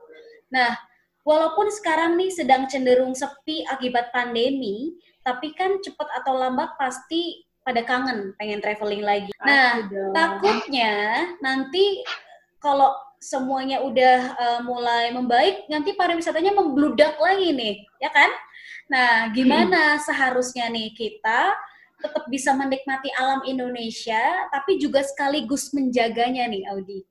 Nah, 0.49 0.73
walaupun 1.21 1.69
sekarang 1.69 2.17
nih 2.17 2.33
sedang 2.33 2.65
cenderung 2.65 3.13
sepi 3.13 3.61
akibat 3.69 4.09
pandemi, 4.09 4.97
tapi 5.21 5.53
kan 5.53 5.77
cepat 5.81 6.09
atau 6.21 6.33
lambat 6.33 6.73
pasti 6.81 7.44
pada 7.65 7.81
kangen 7.81 8.37
pengen 8.37 8.61
traveling 8.61 9.01
lagi. 9.01 9.33
Nah, 9.41 9.89
takutnya 10.13 11.25
nanti 11.41 12.05
kalau 12.61 12.93
semuanya 13.17 13.81
udah 13.81 14.17
uh, 14.37 14.61
mulai 14.61 15.09
membaik, 15.09 15.65
nanti 15.65 15.97
pariwisatanya 15.97 16.53
membludak 16.53 17.17
lagi 17.17 17.49
nih, 17.57 17.81
ya 17.97 18.13
kan? 18.13 18.29
Nah, 18.85 19.33
gimana 19.33 19.97
hmm. 19.97 20.01
seharusnya 20.05 20.69
nih 20.69 20.93
kita 20.93 21.57
tetap 22.05 22.29
bisa 22.29 22.53
menikmati 22.53 23.09
alam 23.17 23.41
Indonesia, 23.49 24.45
tapi 24.53 24.77
juga 24.77 25.01
sekaligus 25.01 25.73
menjaganya 25.73 26.45
nih, 26.45 26.69
Audi? 26.69 27.01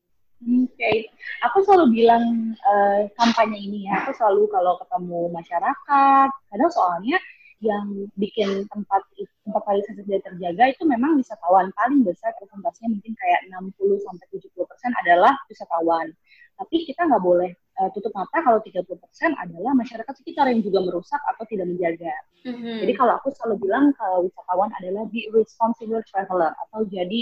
Oke, 0.45 0.71
okay. 0.77 0.97
aku 1.41 1.65
selalu 1.65 2.05
bilang 2.05 2.55
uh, 2.63 3.09
kampanye 3.17 3.59
ini 3.65 3.89
ya, 3.89 4.05
aku 4.05 4.13
selalu 4.13 4.47
kalau 4.53 4.77
ketemu 4.77 5.21
masyarakat, 5.33 6.29
kadang 6.31 6.71
soalnya 6.71 7.17
yang 7.65 8.07
bikin 8.15 8.69
tempat 8.69 9.03
tempat 9.45 9.63
pariwisata 9.69 10.01
tidak 10.09 10.23
terjaga 10.25 10.65
itu 10.73 10.83
memang 10.89 11.21
wisatawan 11.21 11.69
paling 11.77 12.01
besar 12.01 12.33
presentasinya 12.41 12.97
mungkin 12.97 13.13
kayak 13.13 13.41
60 13.53 14.07
sampai 14.09 14.27
70 14.33 14.51
persen 14.65 14.91
adalah 15.05 15.37
wisatawan. 15.53 16.07
Tapi 16.55 16.77
kita 16.89 17.05
nggak 17.05 17.23
boleh 17.23 17.51
uh, 17.83 17.91
tutup 17.93 18.15
mata 18.17 18.41
kalau 18.41 18.59
30% 18.63 18.89
adalah 19.37 19.73
masyarakat 19.77 20.15
sekitar 20.17 20.49
yang 20.49 20.65
juga 20.65 20.81
merusak 20.81 21.21
atau 21.35 21.45
tidak 21.45 21.69
menjaga. 21.69 22.15
Mm-hmm. 22.49 22.77
Jadi 22.87 22.93
kalau 22.97 23.13
aku 23.21 23.29
selalu 23.37 23.69
bilang 23.69 23.93
kalau 24.01 24.25
wisatawan 24.25 24.71
adalah 24.81 25.05
be 25.13 25.29
responsible 25.35 26.01
traveler 26.09 26.57
atau 26.69 26.87
jadi 26.89 27.21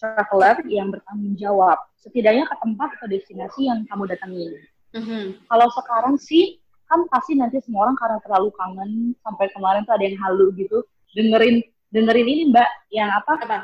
traveler 0.00 0.56
yang 0.66 0.88
bertanggung 0.90 1.36
jawab 1.36 1.76
setidaknya 2.00 2.48
ke 2.48 2.56
tempat 2.58 2.88
atau 2.98 3.06
destinasi 3.06 3.68
yang 3.68 3.86
kamu 3.86 4.10
datangi. 4.10 4.48
Mm-hmm. 4.96 5.46
Kalau 5.46 5.68
sekarang 5.70 6.16
sih 6.18 6.58
kan 6.90 7.06
pasti 7.06 7.38
nanti 7.38 7.62
semua 7.62 7.86
orang 7.86 7.94
karena 7.94 8.18
terlalu 8.26 8.50
kangen 8.58 9.14
sampai 9.22 9.46
kemarin 9.54 9.86
tuh 9.86 9.94
ada 9.94 10.04
yang 10.10 10.18
halu 10.18 10.50
gitu 10.58 10.82
dengerin 11.16 11.62
dengerin 11.90 12.28
ini 12.28 12.42
mbak 12.50 12.68
yang 12.94 13.10
apa? 13.10 13.38
apa? 13.42 13.58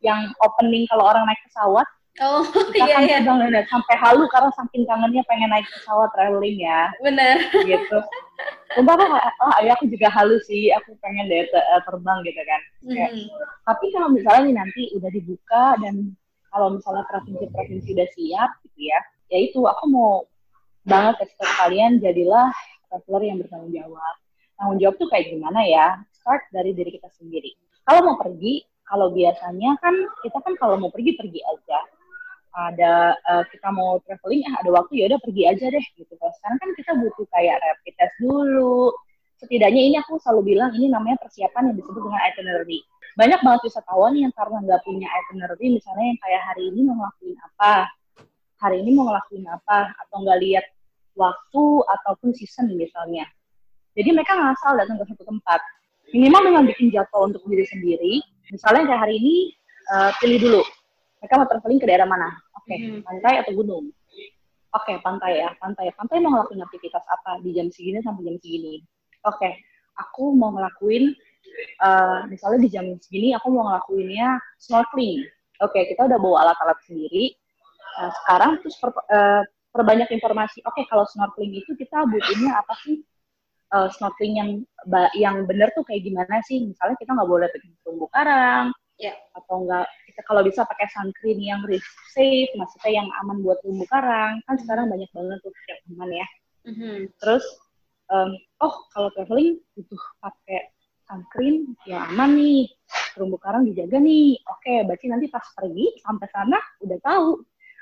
Yang 0.00 0.32
opening 0.40 0.88
kalau 0.88 1.10
orang 1.10 1.28
naik 1.28 1.40
pesawat 1.50 1.86
Oh 2.18 2.42
kita 2.44 2.84
iya, 2.90 2.94
kan 2.98 3.02
iya. 3.06 3.18
sedang 3.22 3.38
lihat 3.38 3.66
sampai 3.70 3.94
halu 3.94 4.26
karena 4.28 4.50
saking 4.58 4.82
kangennya 4.84 5.22
pengen 5.30 5.48
naik 5.48 5.64
pesawat 5.70 6.10
traveling 6.10 6.58
ya. 6.58 6.90
Benar. 7.00 7.38
Gitu. 7.54 7.98
Sumpah 8.74 8.94
oh, 9.40 9.54
ya 9.62 9.72
aku 9.78 9.86
juga 9.86 10.10
halu 10.10 10.36
sih, 10.44 10.74
aku 10.74 10.98
pengen 10.98 11.30
deh 11.30 11.46
eh, 11.46 11.80
terbang 11.86 12.18
gitu 12.26 12.42
kan. 12.42 12.60
Kayak, 12.92 13.10
mm. 13.14 13.26
Tapi 13.64 13.86
kalau 13.94 14.08
misalnya 14.10 14.42
nih 14.42 14.54
nanti 14.58 14.82
udah 14.98 15.10
dibuka 15.14 15.64
dan 15.80 15.94
kalau 16.50 16.74
misalnya 16.74 17.06
provinsi-provinsi 17.06 17.88
udah 17.94 18.08
siap 18.18 18.50
gitu 18.66 18.80
ya, 18.90 18.98
ya 19.30 19.38
itu 19.38 19.60
aku 19.62 19.84
mau 19.86 20.26
banget 20.82 21.30
tahu 21.38 21.50
kalian 21.62 22.02
jadilah 22.02 22.50
traveler 22.90 23.22
yang 23.22 23.38
bertanggung 23.38 23.72
jawab. 23.72 24.14
Tanggung 24.58 24.78
jawab 24.82 24.94
tuh 24.98 25.08
kayak 25.08 25.30
gimana 25.30 25.62
ya? 25.62 25.86
Start 26.20 26.52
dari 26.52 26.76
diri 26.76 26.94
kita 26.94 27.08
sendiri. 27.16 27.56
Kalau 27.88 28.00
mau 28.04 28.16
pergi, 28.20 28.62
kalau 28.84 29.08
biasanya 29.10 29.80
kan 29.80 29.94
kita 30.20 30.38
kan 30.44 30.54
kalau 30.60 30.76
mau 30.76 30.92
pergi 30.92 31.16
pergi 31.16 31.40
aja. 31.40 31.80
Ada 32.50 33.14
uh, 33.14 33.44
kita 33.46 33.70
mau 33.70 34.02
traveling 34.02 34.42
ah 34.50 34.58
ada 34.58 34.70
waktu 34.74 34.92
ya 35.00 35.04
udah 35.06 35.20
pergi 35.22 35.42
aja 35.46 35.66
deh 35.70 35.86
gitu. 35.94 36.12
Kan 36.18 36.30
sekarang 36.34 36.58
kan 36.58 36.70
kita 36.74 36.92
butuh 36.98 37.26
kayak 37.30 37.56
rapid 37.62 37.94
test 37.94 38.14
dulu. 38.18 38.90
Setidaknya 39.38 39.82
ini 39.86 39.96
aku 40.02 40.18
selalu 40.20 40.52
bilang 40.54 40.74
ini 40.74 40.90
namanya 40.90 41.16
persiapan 41.22 41.72
yang 41.72 41.76
disebut 41.78 42.02
dengan 42.02 42.20
itinerary. 42.26 42.82
Banyak 43.14 43.40
banget 43.40 43.60
wisatawan 43.70 44.12
yang 44.18 44.34
karena 44.34 44.58
nggak 44.66 44.82
punya 44.82 45.06
itinerary 45.06 45.66
misalnya 45.78 46.06
yang 46.10 46.20
kayak 46.20 46.42
hari 46.44 46.62
ini 46.74 46.80
mau 46.84 46.94
ngelakuin 46.98 47.38
apa 47.38 47.72
hari 48.60 48.76
ini 48.84 48.90
mau 48.92 49.08
ngelakuin 49.08 49.44
apa 49.48 49.78
atau 49.96 50.16
nggak 50.20 50.38
lihat 50.44 50.66
waktu 51.16 51.64
ataupun 51.86 52.30
season 52.36 52.68
misalnya. 52.76 53.24
Jadi 53.96 54.14
mereka 54.14 54.36
ngasal 54.36 54.78
datang 54.78 55.00
ke 55.00 55.04
satu 55.10 55.24
tempat 55.26 55.60
minimal 56.10 56.42
dengan 56.46 56.62
bikin 56.68 56.86
jadwal 56.90 57.30
untuk 57.30 57.42
diri 57.46 57.66
sendiri 57.66 58.12
misalnya 58.50 58.90
kayak 58.90 59.00
hari 59.08 59.14
ini 59.18 59.36
uh, 59.94 60.10
pilih 60.18 60.38
dulu 60.42 60.62
mereka 61.20 61.36
mau 61.36 61.48
traveling 61.52 61.80
ke 61.80 61.86
daerah 61.86 62.08
mana? 62.08 62.32
Oke, 62.56 62.72
okay, 62.72 62.78
hmm. 62.80 63.04
pantai 63.04 63.44
atau 63.44 63.52
gunung? 63.52 63.92
Oke, 64.72 64.88
okay, 64.88 64.96
pantai 65.04 65.44
ya, 65.44 65.52
pantai. 65.60 65.92
Pantai 65.92 66.16
mau 66.24 66.32
ngelakuin 66.32 66.64
aktivitas 66.64 67.04
apa 67.12 67.44
di 67.44 67.52
jam 67.52 67.68
segini 67.68 68.00
sampai 68.00 68.24
jam 68.24 68.36
segini? 68.40 68.80
Oke, 69.28 69.36
okay, 69.36 69.52
aku 70.00 70.32
mau 70.32 70.56
ngelakuin, 70.56 71.12
uh, 71.84 72.24
misalnya 72.32 72.58
di 72.64 72.70
jam 72.72 72.88
segini 73.04 73.36
aku 73.36 73.52
mau 73.52 73.68
ngelakuinnya 73.68 74.40
snorkeling. 74.56 75.28
Oke, 75.60 75.76
okay, 75.76 75.82
kita 75.92 76.08
udah 76.08 76.16
bawa 76.16 76.36
alat-alat 76.48 76.80
sendiri. 76.88 77.36
Uh, 78.00 78.10
sekarang 78.24 78.56
terus 78.64 78.80
per, 78.80 78.96
uh, 78.96 79.44
perbanyak 79.76 80.08
informasi. 80.08 80.64
Oke, 80.64 80.80
okay, 80.80 80.84
kalau 80.88 81.04
snorkeling 81.04 81.52
itu 81.52 81.76
kita 81.76 82.00
butuhnya 82.08 82.64
apa 82.64 82.72
sih? 82.80 83.04
Uh, 83.70 83.86
snorkeling 83.94 84.34
yang 84.34 84.50
yang 85.14 85.46
benar 85.46 85.70
tuh 85.78 85.86
kayak 85.86 86.02
gimana 86.02 86.42
sih? 86.42 86.58
Misalnya 86.66 86.98
kita 86.98 87.14
nggak 87.14 87.30
boleh 87.30 87.46
pergi 87.54 87.70
terumbu 87.86 88.10
karang, 88.10 88.74
ya. 88.98 89.14
atau 89.38 89.62
enggak 89.62 89.86
kalau 90.26 90.42
bisa 90.44 90.66
pakai 90.66 90.88
sunscreen 90.92 91.40
yang 91.40 91.60
risk 91.64 91.86
safe, 92.12 92.50
maksudnya 92.56 93.02
yang 93.04 93.08
aman 93.24 93.40
buat 93.40 93.60
terumbu 93.64 93.84
karang. 93.88 94.40
Kan 94.44 94.56
sekarang 94.60 94.90
banyak 94.90 95.08
banget 95.12 95.38
tuh 95.40 95.52
yang 95.68 95.80
aman 95.96 96.10
ya. 96.12 96.28
Mm-hmm. 96.68 96.96
Terus, 97.20 97.44
um, 98.12 98.30
oh 98.60 98.74
kalau 98.92 99.08
traveling 99.16 99.60
butuh 99.76 100.02
pakai 100.20 100.72
sunscreen 101.08 101.72
yang 101.88 102.04
aman 102.14 102.36
nih, 102.36 102.68
terumbu 103.16 103.36
karang 103.40 103.64
dijaga 103.68 103.98
nih. 104.00 104.36
Oke, 104.48 104.74
berarti 104.84 105.06
nanti 105.08 105.26
pas 105.32 105.44
pergi 105.56 105.86
sampai 106.04 106.28
sana 106.30 106.58
udah 106.84 106.98
tahu 107.00 107.28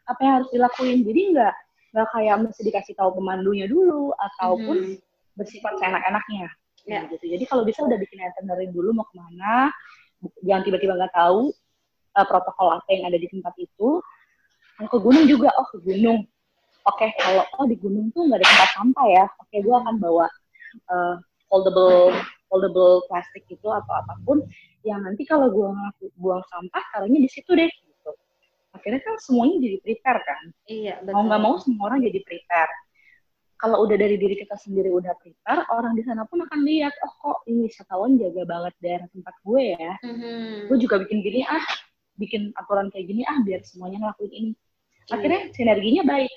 apa 0.08 0.20
yang 0.22 0.34
harus 0.42 0.50
dilakuin. 0.54 0.98
Jadi 1.04 1.22
nggak 1.34 1.54
nggak 1.88 2.08
kayak 2.12 2.36
mesti 2.44 2.62
dikasih 2.68 2.94
tahu 3.00 3.10
pemandunya 3.16 3.64
dulu 3.64 4.12
ataupun 4.12 4.76
mm-hmm. 4.84 5.07
Bersifat 5.38 5.78
seenak-enaknya. 5.78 6.50
Yeah. 6.82 7.06
Gitu. 7.06 7.38
Jadi 7.38 7.44
kalau 7.46 7.62
bisa 7.62 7.86
udah 7.86 7.98
bikin 8.00 8.18
itinerary 8.18 8.68
dulu 8.74 8.90
mau 8.96 9.06
ke 9.06 9.14
mana, 9.14 9.70
jangan 10.42 10.62
tiba-tiba 10.66 10.98
nggak 10.98 11.14
tahu 11.14 11.54
uh, 12.18 12.26
protokol 12.26 12.74
apa 12.74 12.88
yang 12.90 13.06
ada 13.06 13.18
di 13.18 13.30
tempat 13.30 13.54
itu 13.58 14.02
kalau 14.78 14.88
ke 14.90 14.98
gunung 15.02 15.24
juga 15.26 15.50
oh 15.58 15.66
ke 15.70 15.78
gunung 15.82 16.26
oke 16.86 16.96
okay, 16.98 17.10
kalau 17.18 17.44
oh 17.58 17.66
di 17.66 17.76
gunung 17.78 18.10
tuh 18.14 18.26
nggak 18.26 18.42
ada 18.42 18.46
tempat 18.46 18.70
sampah 18.74 19.06
ya 19.06 19.24
oke 19.38 19.46
okay, 19.50 19.58
gue 19.62 19.74
akan 19.74 19.94
bawa 19.98 20.26
uh, 20.90 21.14
foldable 21.46 22.14
foldable 22.50 23.06
plastik 23.06 23.44
itu 23.50 23.68
atau 23.68 23.92
apa 23.94 24.14
pun 24.26 24.42
yang 24.86 25.02
nanti 25.02 25.26
kalau 25.26 25.50
gue 25.50 25.68
buang 26.18 26.42
sampah 26.48 26.82
taruhnya 26.94 27.20
di 27.22 27.30
situ 27.30 27.50
deh 27.54 27.68
gitu 27.68 28.10
akhirnya 28.74 29.00
kan 29.02 29.14
semuanya 29.22 29.56
jadi 29.58 29.76
prepare 29.82 30.20
kan 30.22 30.42
iya 30.70 30.94
betul. 31.02 31.14
mau 31.14 31.22
nggak 31.26 31.42
mau 31.42 31.54
semua 31.58 31.82
orang 31.92 32.00
jadi 32.06 32.20
prepare 32.22 32.72
kalau 33.58 33.82
udah 33.82 33.98
dari 33.98 34.14
diri 34.14 34.38
kita 34.38 34.54
sendiri 34.54 34.90
udah 34.94 35.12
prepare, 35.18 35.66
orang 35.74 35.98
di 35.98 36.06
sana 36.06 36.22
pun 36.30 36.46
akan 36.46 36.62
lihat, 36.62 36.94
oh 37.02 37.12
kok 37.18 37.38
ini 37.50 37.66
wisatawan 37.66 38.14
jaga 38.14 38.46
banget 38.46 38.74
daerah 38.78 39.06
tempat 39.10 39.34
gue 39.42 39.62
ya. 39.74 39.92
Mm-hmm. 40.06 40.70
Gue 40.70 40.76
juga 40.78 41.02
bikin 41.02 41.18
gini, 41.26 41.42
ah 41.42 41.66
bikin 42.18 42.50
aturan 42.58 42.90
kayak 42.90 43.06
gini 43.08 43.22
ah 43.24 43.38
biar 43.46 43.62
semuanya 43.62 44.02
ngelakuin 44.02 44.34
ini 44.34 44.50
iya. 44.52 45.14
akhirnya 45.14 45.40
sinerginya 45.54 46.02
baik 46.04 46.34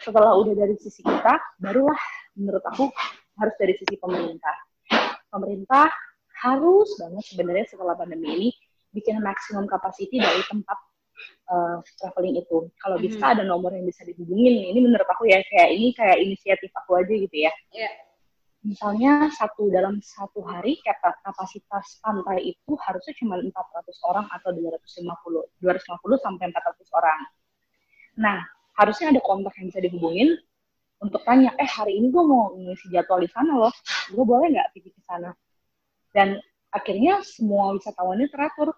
setelah 0.00 0.32
udah 0.36 0.54
dari 0.54 0.76
sisi 0.76 1.00
kita 1.00 1.34
barulah 1.58 2.00
menurut 2.36 2.64
aku 2.68 2.92
harus 3.40 3.54
dari 3.56 3.74
sisi 3.80 3.96
pemerintah 3.96 4.56
pemerintah 5.32 5.88
harus 6.40 6.88
banget 7.00 7.24
sebenarnya 7.32 7.66
setelah 7.68 7.96
pandemi 7.96 8.28
ini 8.36 8.48
bikin 8.92 9.20
maksimum 9.24 9.64
capacity 9.68 10.20
dari 10.20 10.44
tempat 10.46 10.76
uh, 11.50 11.78
traveling 12.00 12.40
itu. 12.40 12.68
Kalau 12.80 12.96
mm 12.96 13.04
-hmm. 13.04 13.14
bisa 13.16 13.24
ada 13.36 13.42
nomor 13.46 13.74
yang 13.74 13.86
bisa 13.86 14.04
dihubungin. 14.06 14.72
Ini 14.72 14.78
menurut 14.80 15.06
aku 15.08 15.28
ya 15.28 15.40
kayak 15.46 15.68
ini 15.74 15.92
kayak 15.96 16.18
inisiatif 16.20 16.70
aku 16.74 17.00
aja 17.00 17.12
gitu 17.12 17.36
ya. 17.36 17.52
Yeah 17.72 18.10
misalnya 18.60 19.32
satu 19.32 19.72
dalam 19.72 20.04
satu 20.04 20.44
hari 20.44 20.76
kapasitas 21.24 21.96
pantai 22.04 22.52
itu 22.52 22.76
harusnya 22.76 23.16
cuma 23.16 23.40
400 23.40 23.52
orang 24.04 24.26
atau 24.28 24.52
250 24.52 25.64
250 25.64 26.20
sampai 26.20 26.44
400 26.52 26.98
orang. 27.00 27.20
Nah, 28.20 28.38
harusnya 28.76 29.16
ada 29.16 29.20
kontak 29.24 29.56
yang 29.56 29.72
bisa 29.72 29.80
dihubungin 29.80 30.36
untuk 31.00 31.24
tanya, 31.24 31.56
eh 31.56 31.64
hari 31.64 31.96
ini 31.96 32.12
gue 32.12 32.20
mau 32.20 32.52
ngisi 32.52 32.92
jadwal 32.92 33.24
di 33.24 33.30
sana 33.32 33.56
loh, 33.56 33.72
gue 34.12 34.24
boleh 34.24 34.52
nggak 34.52 34.68
pergi 34.76 34.90
ke 34.92 35.00
sana? 35.08 35.32
Dan 36.12 36.36
akhirnya 36.68 37.24
semua 37.24 37.72
wisatawannya 37.72 38.28
teratur, 38.28 38.76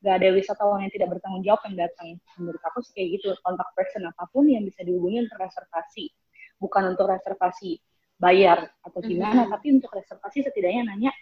gak 0.00 0.14
ada 0.20 0.28
wisatawan 0.32 0.84
yang 0.84 0.92
tidak 0.92 1.08
bertanggung 1.12 1.44
jawab 1.44 1.60
yang 1.68 1.76
datang. 1.88 2.16
Menurut 2.40 2.62
aku 2.64 2.80
sih 2.80 2.92
kayak 2.96 3.08
gitu, 3.20 3.36
kontak 3.44 3.68
person 3.76 4.08
apa 4.08 4.24
pun 4.32 4.48
yang 4.48 4.64
bisa 4.64 4.80
dihubungi 4.80 5.28
untuk 5.28 5.38
reservasi, 5.40 6.08
bukan 6.56 6.96
untuk 6.96 7.06
reservasi 7.12 7.80
bayar 8.20 8.68
atau 8.84 9.00
gimana, 9.00 9.44
mm-hmm. 9.44 9.52
tapi 9.56 9.66
untuk 9.80 9.90
reservasi 9.96 10.44
setidaknya 10.44 10.92
nanya 10.92 11.12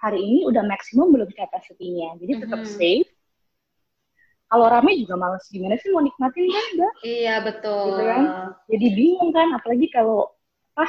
hari 0.00 0.24
ini 0.24 0.48
udah 0.48 0.64
maksimum 0.64 1.12
belum 1.12 1.28
capacity-nya, 1.32 2.16
jadi 2.20 2.32
tetap 2.40 2.64
mm-hmm. 2.64 2.76
safe. 2.80 3.10
Kalau 4.48 4.64
rame 4.64 4.96
juga 4.96 5.20
males 5.20 5.44
gimana 5.52 5.76
sih 5.76 5.92
mau 5.92 6.00
nikmatin 6.00 6.48
kan, 6.48 6.64
enggak? 6.72 6.94
Iya 7.04 7.34
betul. 7.44 7.84
Gitu 7.92 8.04
kan? 8.08 8.22
Jadi 8.64 8.86
bingung 8.96 9.30
kan, 9.36 9.48
apalagi 9.52 9.86
kalau 9.92 10.32
ah 10.72 10.88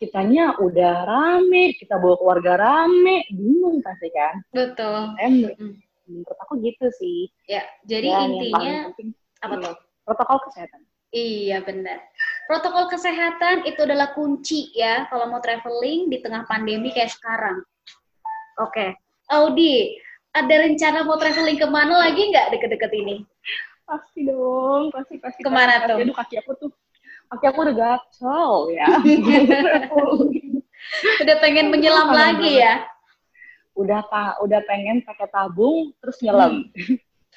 kitanya 0.00 0.56
udah 0.60 1.04
rame, 1.04 1.76
kita 1.76 2.00
bawa 2.00 2.16
keluarga 2.16 2.52
rame, 2.56 3.28
bingung 3.28 3.84
pasti 3.84 4.08
kan? 4.08 4.40
Betul. 4.56 5.12
Saya, 5.20 5.52
Menurut 6.06 6.38
aku 6.38 6.52
gitu 6.62 6.86
sih. 7.02 7.30
Ya, 7.50 7.66
jadi 7.82 8.08
Dan 8.14 8.30
intinya 8.38 8.76
penting, 8.94 9.08
apa 9.42 9.54
tuh? 9.58 9.76
protokol 10.06 10.38
kesehatan. 10.46 10.80
Iya 11.14 11.62
benar. 11.62 11.98
Protokol 12.50 12.86
kesehatan 12.90 13.66
itu 13.66 13.80
adalah 13.82 14.14
kunci 14.14 14.70
ya 14.74 15.06
kalau 15.10 15.30
mau 15.30 15.42
traveling 15.42 16.10
di 16.10 16.18
tengah 16.22 16.46
pandemi 16.46 16.94
kayak 16.94 17.14
sekarang. 17.14 17.62
Oke, 18.62 18.94
Audi, 19.30 19.98
ada 20.34 20.54
rencana 20.66 21.02
mau 21.02 21.18
traveling 21.18 21.58
ke 21.58 21.66
mana 21.66 22.06
lagi 22.06 22.22
nggak 22.30 22.54
deket-deket 22.54 22.92
ini? 22.94 23.16
Pasti 23.86 24.26
dong, 24.26 24.90
pasti 24.90 25.18
pasti. 25.22 25.40
Ke 25.42 25.50
mana 25.50 25.82
pasti, 25.82 25.88
tuh? 25.90 25.98
Aduh 26.02 26.14
kaki 26.14 26.34
aku 26.42 26.52
tuh, 26.58 26.70
kaki 27.34 27.44
aku 27.50 27.58
udah 27.66 27.76
gatel 27.76 28.52
ya. 28.74 28.86
Udah 31.22 31.36
pengen 31.42 31.74
menyelam 31.74 32.14
lagi 32.14 32.62
ya? 32.62 32.86
Udah 33.76 34.00
ta 34.08 34.34
udah 34.40 34.60
pengen 34.64 35.04
pakai 35.04 35.28
tabung 35.28 35.92
terus 36.00 36.16
nyelam. 36.24 36.64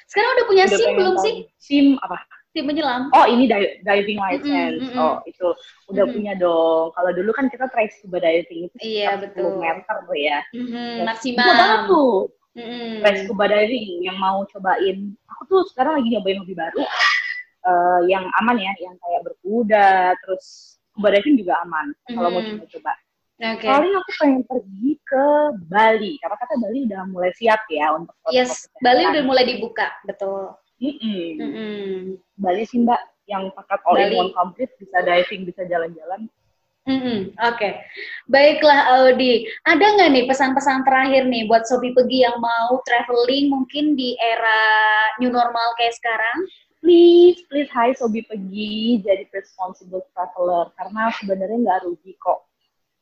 Sekarang 0.08 0.30
udah 0.34 0.46
punya 0.48 0.64
Udah 0.66 0.78
SIM 0.80 0.90
belum 0.96 1.14
sih? 1.20 1.34
SIM 1.60 1.86
apa? 2.00 2.18
SIM 2.50 2.66
menyelam? 2.66 3.14
Oh 3.14 3.30
ini 3.30 3.46
di- 3.46 3.78
diving 3.86 4.18
license. 4.18 4.82
Mm-mm, 4.82 4.90
mm-mm. 4.90 4.98
Oh 4.98 5.16
itu 5.22 5.46
udah 5.86 6.02
Mm-mm. 6.02 6.14
punya 6.18 6.32
dong. 6.34 6.90
Kalau 6.96 7.10
dulu 7.14 7.30
kan 7.30 7.46
kita 7.46 7.70
try 7.70 7.86
scuba 7.92 8.18
diving 8.18 8.66
itu 8.66 8.76
Iya, 8.82 9.14
sekitar 9.14 9.18
betul. 9.22 9.54
10 9.54 9.62
meter 9.62 9.96
tuh 10.02 10.18
ya. 10.18 10.38
Itu 10.50 10.66
banget 10.66 11.06
maksimal. 11.06 11.86
tuh. 11.86 12.14
Mhm. 12.50 12.90
Try 12.98 13.14
scuba 13.22 13.44
diving 13.46 13.86
yang 14.02 14.16
mau 14.18 14.42
cobain. 14.50 14.98
Aku 15.30 15.42
tuh 15.46 15.62
sekarang 15.70 16.02
lagi 16.02 16.08
nyobain 16.10 16.40
hobi 16.42 16.54
baru. 16.58 16.82
eh, 17.60 18.00
yang 18.08 18.24
aman 18.40 18.56
ya, 18.56 18.72
yang 18.80 18.96
kayak 18.96 19.20
berkuda, 19.20 20.16
terus 20.24 20.74
scuba 20.90 21.12
diving 21.12 21.38
juga 21.38 21.60
aman. 21.62 21.92
Kalau 22.08 22.28
mau 22.32 22.42
coba-coba. 22.42 22.92
Oke. 23.40 23.64
Paling 23.64 23.92
aku 23.96 24.10
pengen 24.20 24.42
pergi 24.44 24.90
ke 25.00 25.26
Bali. 25.72 26.20
Karena 26.20 26.36
kata 26.36 26.54
Bali 26.60 26.78
udah 26.84 27.02
mulai 27.08 27.32
siap 27.32 27.64
ya 27.72 27.96
untuk 27.96 28.12
Yes. 28.28 28.68
Bali 28.84 29.08
udah 29.08 29.24
mulai 29.24 29.48
dibuka, 29.48 29.88
betul. 30.04 30.52
Mm-mm. 30.80 31.24
Mhm. 31.40 31.96
Bali 32.36 32.64
sih 32.68 32.84
mbak, 32.84 33.00
yang 33.24 33.48
paket 33.56 33.80
all 33.88 33.96
Bali. 33.96 34.12
in 34.12 34.20
one 34.28 34.32
complete, 34.36 34.72
bisa 34.76 35.00
diving, 35.00 35.48
bisa 35.48 35.64
jalan-jalan. 35.64 36.28
Mm-mm, 36.88 37.36
Oke, 37.44 37.76
baiklah 38.32 38.88
Audi. 38.98 39.44
Ada 39.68 39.84
nggak 39.84 40.10
nih 40.16 40.24
pesan-pesan 40.24 40.82
terakhir 40.88 41.28
nih 41.28 41.44
buat 41.44 41.68
sobi 41.68 41.92
pergi 41.92 42.24
yang 42.24 42.40
mau 42.40 42.80
traveling 42.88 43.52
mungkin 43.52 43.94
di 43.94 44.16
era 44.16 44.60
new 45.20 45.28
normal 45.28 45.76
kayak 45.76 45.92
sekarang? 46.00 46.48
Please, 46.80 47.44
please, 47.52 47.68
hai 47.76 47.92
Sobi 47.92 48.24
pergi 48.24 49.04
jadi 49.04 49.28
responsible 49.36 50.00
traveler. 50.16 50.72
Karena 50.80 51.12
sebenarnya 51.12 51.58
nggak 51.68 51.80
rugi 51.84 52.16
kok. 52.16 52.49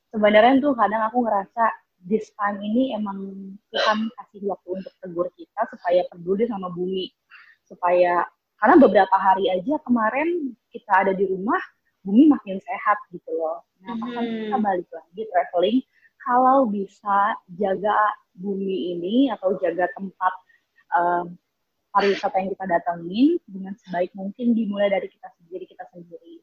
Sebenarnya 0.09 0.61
tuh 0.64 0.73
kadang 0.73 1.03
aku 1.05 1.25
ngerasa 1.29 1.64
this 2.09 2.33
time 2.38 2.59
ini 2.64 2.97
emang 2.97 3.18
Tuhan 3.75 4.09
kasih 4.16 4.49
waktu 4.49 4.68
untuk 4.81 4.94
tegur 5.05 5.29
kita 5.37 5.68
supaya 5.68 6.01
peduli 6.09 6.49
sama 6.49 6.73
bumi. 6.73 7.12
Supaya, 7.68 8.25
karena 8.57 8.81
beberapa 8.81 9.16
hari 9.21 9.53
aja 9.53 9.77
kemarin 9.85 10.57
kita 10.73 11.05
ada 11.05 11.12
di 11.12 11.29
rumah, 11.29 11.61
bumi 12.01 12.33
makin 12.33 12.57
sehat 12.64 12.97
gitu 13.12 13.29
loh. 13.37 13.61
Nah, 13.85 13.92
Mhm. 14.01 14.49
kita 14.49 14.57
balik 14.64 14.88
lagi 14.88 15.23
traveling, 15.29 15.79
kalau 16.25 16.64
bisa 16.64 17.37
jaga 17.61 17.97
bumi 18.40 18.97
ini 18.97 19.16
atau 19.29 19.61
jaga 19.61 19.85
tempat 19.92 20.33
um, 20.97 21.37
pariwisata 21.92 22.40
yang 22.40 22.51
kita 22.57 22.66
datangin 22.68 23.29
dengan 23.44 23.77
sebaik 23.85 24.12
mungkin 24.16 24.57
dimulai 24.57 24.88
dari 24.88 25.09
kita 25.09 25.29
sendiri 25.37 25.64
kita 25.68 25.85
sendiri. 25.92 26.40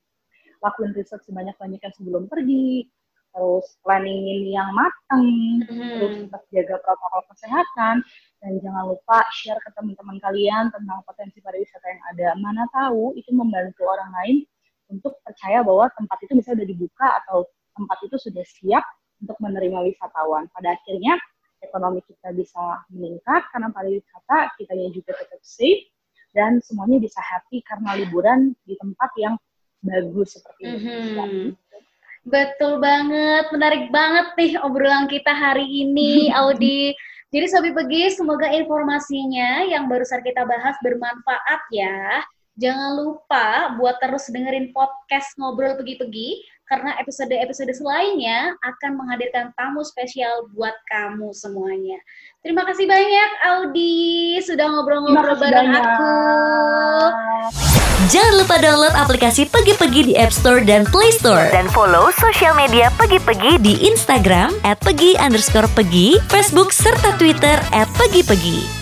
Lakuin 0.62 0.94
riset 0.94 1.22
sebanyak-banyaknya 1.26 1.92
sebelum 1.98 2.26
pergi, 2.30 2.90
terus 3.36 3.76
planningin 3.84 4.48
yang 4.48 4.72
matang, 4.72 5.28
terus 5.68 6.16
Mhm. 6.16 6.22
tetap 6.32 6.42
jaga 6.56 6.76
protokol 6.88 7.22
kesehatan, 7.36 7.96
dan 8.40 8.52
jangan 8.64 8.96
lupa 8.96 9.28
share 9.36 9.60
ke 9.60 9.76
teman-teman 9.76 10.16
kalian 10.24 10.72
tentang 10.72 11.04
potensi 11.04 11.44
pariwisata 11.44 11.84
yang 11.84 12.04
ada. 12.16 12.28
Mana 12.40 12.64
tahu 12.72 13.12
itu 13.20 13.36
membantu 13.36 13.84
orang 13.92 14.08
lain 14.24 14.48
untuk 14.88 15.20
percaya 15.28 15.60
bahwa 15.68 15.92
tempat 16.00 16.18
itu 16.24 16.34
bisa 16.40 16.56
sudah 16.56 16.64
dibuka 16.64 17.08
atau 17.24 17.44
tempat 17.76 17.98
itu 18.08 18.16
sudah 18.16 18.46
siap 18.48 18.86
untuk 19.20 19.36
menerima 19.44 19.84
wisatawan. 19.84 20.48
Pada 20.56 20.80
akhirnya 20.80 21.20
ekonomi 21.60 22.00
kita 22.08 22.32
bisa 22.32 22.88
meningkat 22.88 23.52
karena 23.52 23.68
pariwisata, 23.74 24.56
kitanya 24.56 24.88
juga 24.96 25.12
tetap 25.18 25.44
safe 25.44 25.92
dan 26.32 26.64
semuanya 26.64 27.04
bisa 27.04 27.20
happy 27.20 27.60
karena 27.68 28.00
liburan 28.00 28.56
di 28.64 28.80
tempat 28.80 29.12
yang 29.20 29.36
bagus 29.84 30.40
seperti 30.40 30.62
Indonesia. 30.72 31.24
Betul 32.26 32.82
banget, 32.82 33.54
menarik 33.54 33.94
banget 33.94 34.34
nih 34.34 34.54
obrolan 34.66 35.06
kita 35.06 35.30
hari 35.30 35.86
ini, 35.86 36.26
Audi. 36.42 36.98
Jadi 37.30 37.46
Sobi 37.46 37.70
Pegi, 37.70 38.18
semoga 38.18 38.50
informasinya 38.50 39.62
yang 39.70 39.86
barusan 39.86 40.26
kita 40.26 40.42
bahas 40.42 40.74
bermanfaat 40.82 41.62
ya. 41.70 42.26
Jangan 42.58 42.98
lupa 42.98 43.78
buat 43.78 44.02
terus 44.02 44.26
dengerin 44.34 44.74
podcast 44.74 45.38
Ngobrol 45.38 45.78
Pegi-Pegi, 45.78 46.42
karena 46.66 46.98
episode-episode 46.98 47.70
selainnya 47.74 48.58
akan 48.66 48.98
menghadirkan 48.98 49.54
tamu 49.54 49.86
spesial 49.86 50.50
buat 50.54 50.74
kamu 50.90 51.30
semuanya. 51.34 52.02
Terima 52.42 52.66
kasih 52.66 52.86
banyak, 52.86 53.30
Audi, 53.46 54.38
sudah 54.42 54.70
ngobrol-ngobrol 54.70 55.38
bareng 55.38 55.70
banyak. 55.70 55.82
aku. 55.82 56.14
Jangan 58.06 58.34
lupa 58.38 58.56
download 58.62 58.94
aplikasi 58.94 59.50
Pegi-Pegi 59.50 60.02
di 60.10 60.14
App 60.14 60.30
Store 60.30 60.62
dan 60.62 60.86
Play 60.86 61.10
Store. 61.10 61.50
Dan 61.50 61.66
follow 61.74 62.14
sosial 62.14 62.54
media 62.54 62.94
Pegi-Pegi 63.02 63.58
di 63.58 63.74
Instagram 63.90 64.54
at 64.62 64.78
Pegi 64.82 65.18
underscore 65.18 65.70
Pegi, 65.74 66.22
Facebook, 66.30 66.70
serta 66.70 67.18
Twitter 67.18 67.58
at 67.74 67.90
Pegi-Pegi. 67.98 68.75